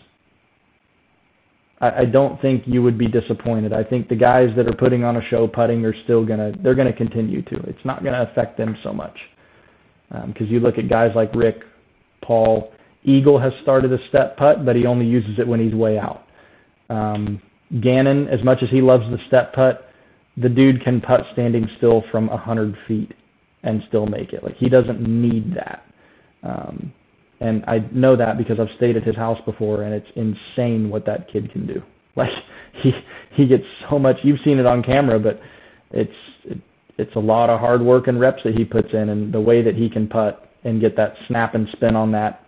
[1.80, 3.72] I, I don't think you would be disappointed.
[3.72, 6.76] I think the guys that are putting on a show putting are still gonna they're
[6.76, 7.56] gonna continue to.
[7.68, 9.18] It's not gonna affect them so much
[10.10, 11.62] because um, you look at guys like Rick,
[12.24, 12.74] Paul.
[13.04, 16.28] Eagle has started a step putt, but he only uses it when he's way out.
[16.90, 17.42] Um,
[17.80, 19.88] Gannon, as much as he loves the step putt,
[20.38, 23.14] the dude can putt standing still from a hundred feet
[23.64, 24.44] and still make it.
[24.44, 25.86] Like he doesn't need that.
[26.44, 26.92] Um,
[27.40, 31.06] and I know that because I've stayed at his house before, and it's insane what
[31.06, 31.82] that kid can do.
[32.14, 32.30] Like
[32.84, 32.92] he
[33.38, 34.18] he gets so much.
[34.22, 35.40] You've seen it on camera, but
[35.92, 36.12] it's
[36.44, 36.58] it,
[36.98, 39.62] it's a lot of hard work and reps that he puts in, and the way
[39.62, 42.41] that he can putt and get that snap and spin on that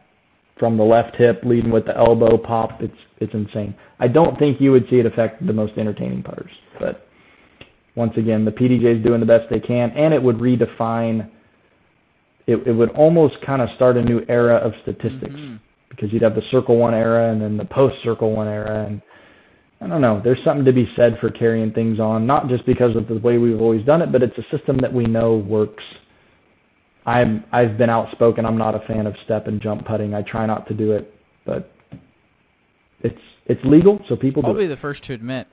[0.58, 2.82] from the left hip, leading with the elbow pop.
[2.82, 3.76] It's it's insane.
[4.00, 7.08] I don't think you would see it affect the most entertaining putters, but
[7.96, 11.30] once again, the PDJ is doing the best they can, and it would redefine.
[12.48, 15.56] It it would almost kind of start a new era of statistics mm-hmm.
[15.90, 19.02] because you'd have the Circle One era and then the post Circle One era, and
[19.82, 20.22] I don't know.
[20.24, 23.38] There's something to be said for carrying things on, not just because of the way
[23.38, 25.84] we've always done it, but it's a system that we know works
[27.06, 28.46] I'm I've been outspoken.
[28.46, 30.14] I'm not a fan of step and jump putting.
[30.14, 31.14] I try not to do it,
[31.46, 31.72] but
[33.02, 34.46] it's it's legal, so people.
[34.46, 35.48] I'll be the first to admit,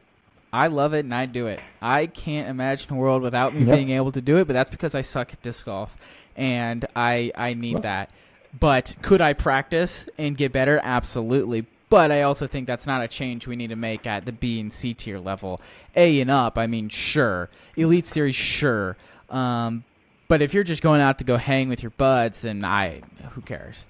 [0.52, 1.60] I love it and I do it.
[1.80, 3.74] I can't imagine a world without me yep.
[3.74, 5.96] being able to do it, but that's because I suck at disc golf,
[6.36, 8.10] and I I need well, that.
[8.58, 10.80] But could I practice and get better?
[10.82, 11.66] Absolutely.
[11.88, 14.60] But I also think that's not a change we need to make at the B
[14.60, 15.60] and C tier level.
[15.96, 17.50] A and up, I mean, sure.
[17.76, 18.96] Elite Series, sure.
[19.28, 19.82] Um,
[20.30, 23.02] but if you're just going out to go hang with your buds, then I
[23.32, 23.84] who cares?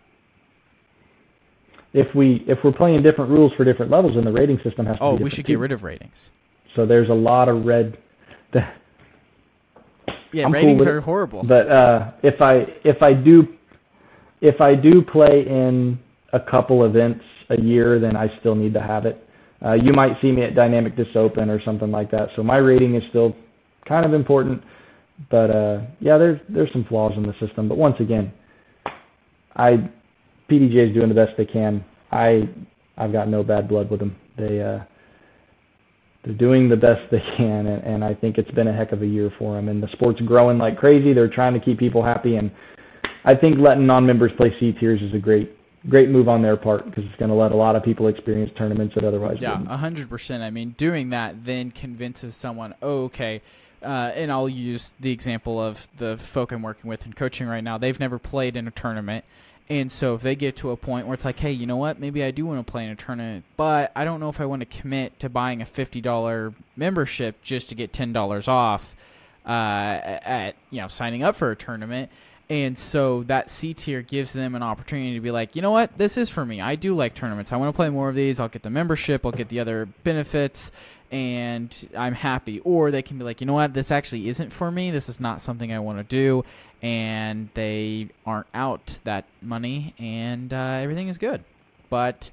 [1.92, 4.96] If we if we're playing different rules for different levels, then the rating system has
[4.96, 5.00] to.
[5.00, 5.20] Be different.
[5.20, 5.52] Oh, we should too.
[5.52, 6.30] get rid of ratings.
[6.74, 7.98] So there's a lot of red.
[10.32, 11.42] yeah, I'm ratings cool are horrible.
[11.44, 13.46] But uh, if I if I do
[14.40, 15.98] if I do play in
[16.32, 19.22] a couple events a year, then I still need to have it.
[19.62, 22.30] Uh, you might see me at Dynamic Disc Open or something like that.
[22.34, 23.36] So my rating is still
[23.86, 24.62] kind of important.
[25.28, 27.68] But uh, yeah, there's there's some flaws in the system.
[27.68, 28.32] But once again,
[29.56, 29.90] I
[30.50, 31.84] PDJ is doing the best they can.
[32.10, 32.48] I
[32.96, 34.16] I've got no bad blood with them.
[34.38, 34.80] They uh,
[36.24, 39.02] they're doing the best they can, and, and I think it's been a heck of
[39.02, 39.68] a year for them.
[39.68, 41.12] And the sport's growing like crazy.
[41.12, 42.50] They're trying to keep people happy, and
[43.24, 45.50] I think letting non-members play C tiers is a great
[45.88, 48.50] great move on their part because it's going to let a lot of people experience
[48.56, 50.42] tournaments that otherwise yeah, a hundred percent.
[50.42, 53.40] I mean, doing that then convinces someone, oh, okay,
[53.82, 57.64] uh, and I'll use the example of the folk I'm working with and coaching right
[57.64, 57.78] now.
[57.78, 59.24] They've never played in a tournament.
[59.70, 62.00] And so if they get to a point where it's like, hey, you know what?
[62.00, 64.46] Maybe I do want to play in a tournament, but I don't know if I
[64.46, 68.96] want to commit to buying a $50 membership just to get $10 off.
[69.46, 72.10] uh, at you know signing up for a tournament.
[72.50, 75.96] And so that C tier gives them an opportunity to be like, you know what,
[75.96, 76.60] this is for me.
[76.60, 77.52] I do like tournaments.
[77.52, 78.40] I want to play more of these.
[78.40, 79.24] I'll get the membership.
[79.24, 80.72] I'll get the other benefits,
[81.12, 82.58] and I'm happy.
[82.60, 84.90] Or they can be like, you know what, this actually isn't for me.
[84.90, 86.44] This is not something I want to do,
[86.82, 91.44] and they aren't out that money, and uh, everything is good.
[91.88, 92.32] But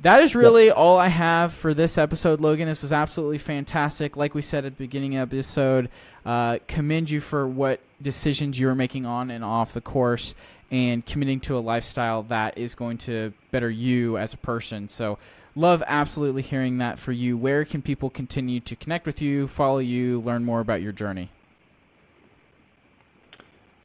[0.00, 0.76] that is really yep.
[0.76, 2.66] all I have for this episode, Logan.
[2.66, 4.16] This was absolutely fantastic.
[4.16, 5.90] Like we said at the beginning of the episode,
[6.24, 10.34] uh, commend you for what decisions you are making on and off the course
[10.70, 14.88] and committing to a lifestyle that is going to better you as a person.
[14.88, 15.18] So,
[15.54, 17.36] love absolutely hearing that for you.
[17.36, 21.30] Where can people continue to connect with you, follow you, learn more about your journey?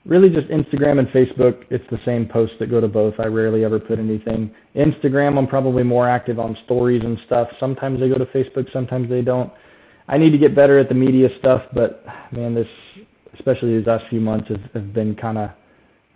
[0.07, 1.63] Really just Instagram and Facebook.
[1.69, 3.15] It's the same posts that go to both.
[3.19, 4.49] I rarely ever put anything.
[4.75, 7.49] Instagram, I'm probably more active on stories and stuff.
[7.59, 9.51] Sometimes they go to Facebook, sometimes they don't.
[10.07, 12.67] I need to get better at the media stuff, but man, this
[13.33, 15.49] especially these last few months have, have been kind of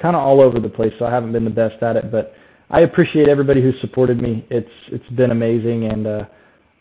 [0.01, 0.93] kind of all over the place.
[0.97, 2.33] So I haven't been the best at it, but
[2.69, 4.47] I appreciate everybody who's supported me.
[4.49, 6.25] It's it's been amazing, and uh,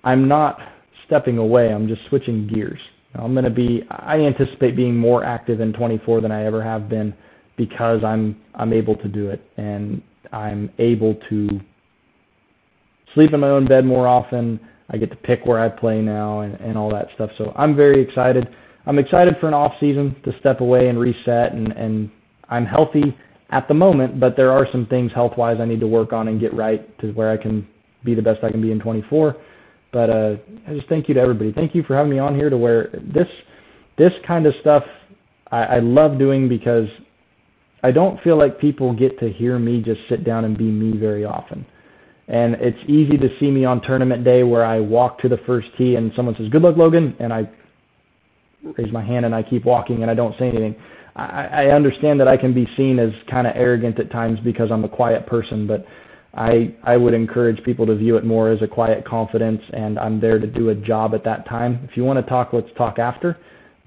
[0.04, 0.58] I'm not
[1.06, 1.72] stepping away.
[1.72, 2.80] I'm just switching gears.
[3.14, 3.82] I'm going to be.
[3.90, 7.14] I anticipate being more active in 24 than I ever have been
[7.56, 10.00] because I'm I'm able to do it and
[10.32, 11.48] I'm able to
[13.14, 14.60] sleep in my own bed more often.
[14.90, 17.30] I get to pick where I play now and, and all that stuff.
[17.38, 18.48] So I'm very excited.
[18.86, 22.10] I'm excited for an off season to step away and reset and and
[22.48, 23.16] I'm healthy
[23.50, 26.28] at the moment, but there are some things health wise I need to work on
[26.28, 27.66] and get right to where I can
[28.04, 29.36] be the best I can be in 24.
[29.92, 30.36] But uh,
[30.68, 31.52] I just thank you to everybody.
[31.52, 33.26] Thank you for having me on here to where this
[33.98, 34.82] this kind of stuff
[35.50, 36.86] I, I love doing because
[37.82, 40.98] I don't feel like people get to hear me just sit down and be me
[40.98, 41.66] very often.
[42.28, 45.68] And it's easy to see me on tournament day where I walk to the first
[45.76, 47.16] tee and someone says, Good luck, Logan.
[47.18, 47.50] And I
[48.78, 50.76] raise my hand and I keep walking and I don't say anything.
[51.16, 54.70] I, I understand that I can be seen as kind of arrogant at times because
[54.70, 55.84] I'm a quiet person, but
[56.34, 60.20] I I would encourage people to view it more as a quiet confidence, and I'm
[60.20, 61.86] there to do a job at that time.
[61.90, 63.36] If you want to talk, let's talk after.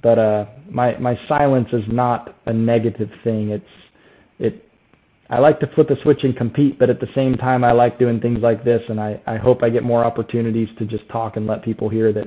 [0.01, 3.49] But uh, my my silence is not a negative thing.
[3.49, 3.65] It's
[4.39, 4.69] it.
[5.29, 7.97] I like to flip a switch and compete, but at the same time, I like
[7.97, 11.37] doing things like this, and I I hope I get more opportunities to just talk
[11.37, 12.25] and let people hear that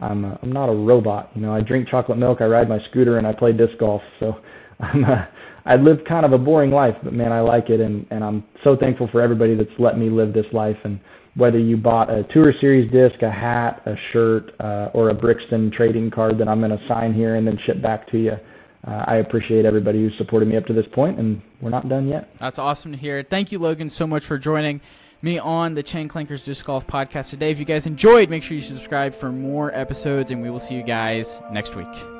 [0.00, 1.30] I'm a, I'm not a robot.
[1.34, 4.02] You know, I drink chocolate milk, I ride my scooter, and I play disc golf.
[4.18, 4.36] So
[4.80, 5.28] I'm a,
[5.64, 8.44] I live kind of a boring life, but man, I like it, and and I'm
[8.64, 10.76] so thankful for everybody that's let me live this life.
[10.84, 11.00] And
[11.34, 15.70] whether you bought a Tour Series disc, a hat, a shirt, uh, or a Brixton
[15.70, 18.32] trading card that I'm going to sign here and then ship back to you.
[18.86, 22.08] Uh, I appreciate everybody who's supported me up to this point, and we're not done
[22.08, 22.34] yet.
[22.38, 23.22] That's awesome to hear.
[23.22, 24.80] Thank you, Logan, so much for joining
[25.22, 27.50] me on the Chain Clankers Disc Golf Podcast today.
[27.50, 30.74] If you guys enjoyed, make sure you subscribe for more episodes, and we will see
[30.74, 32.19] you guys next week.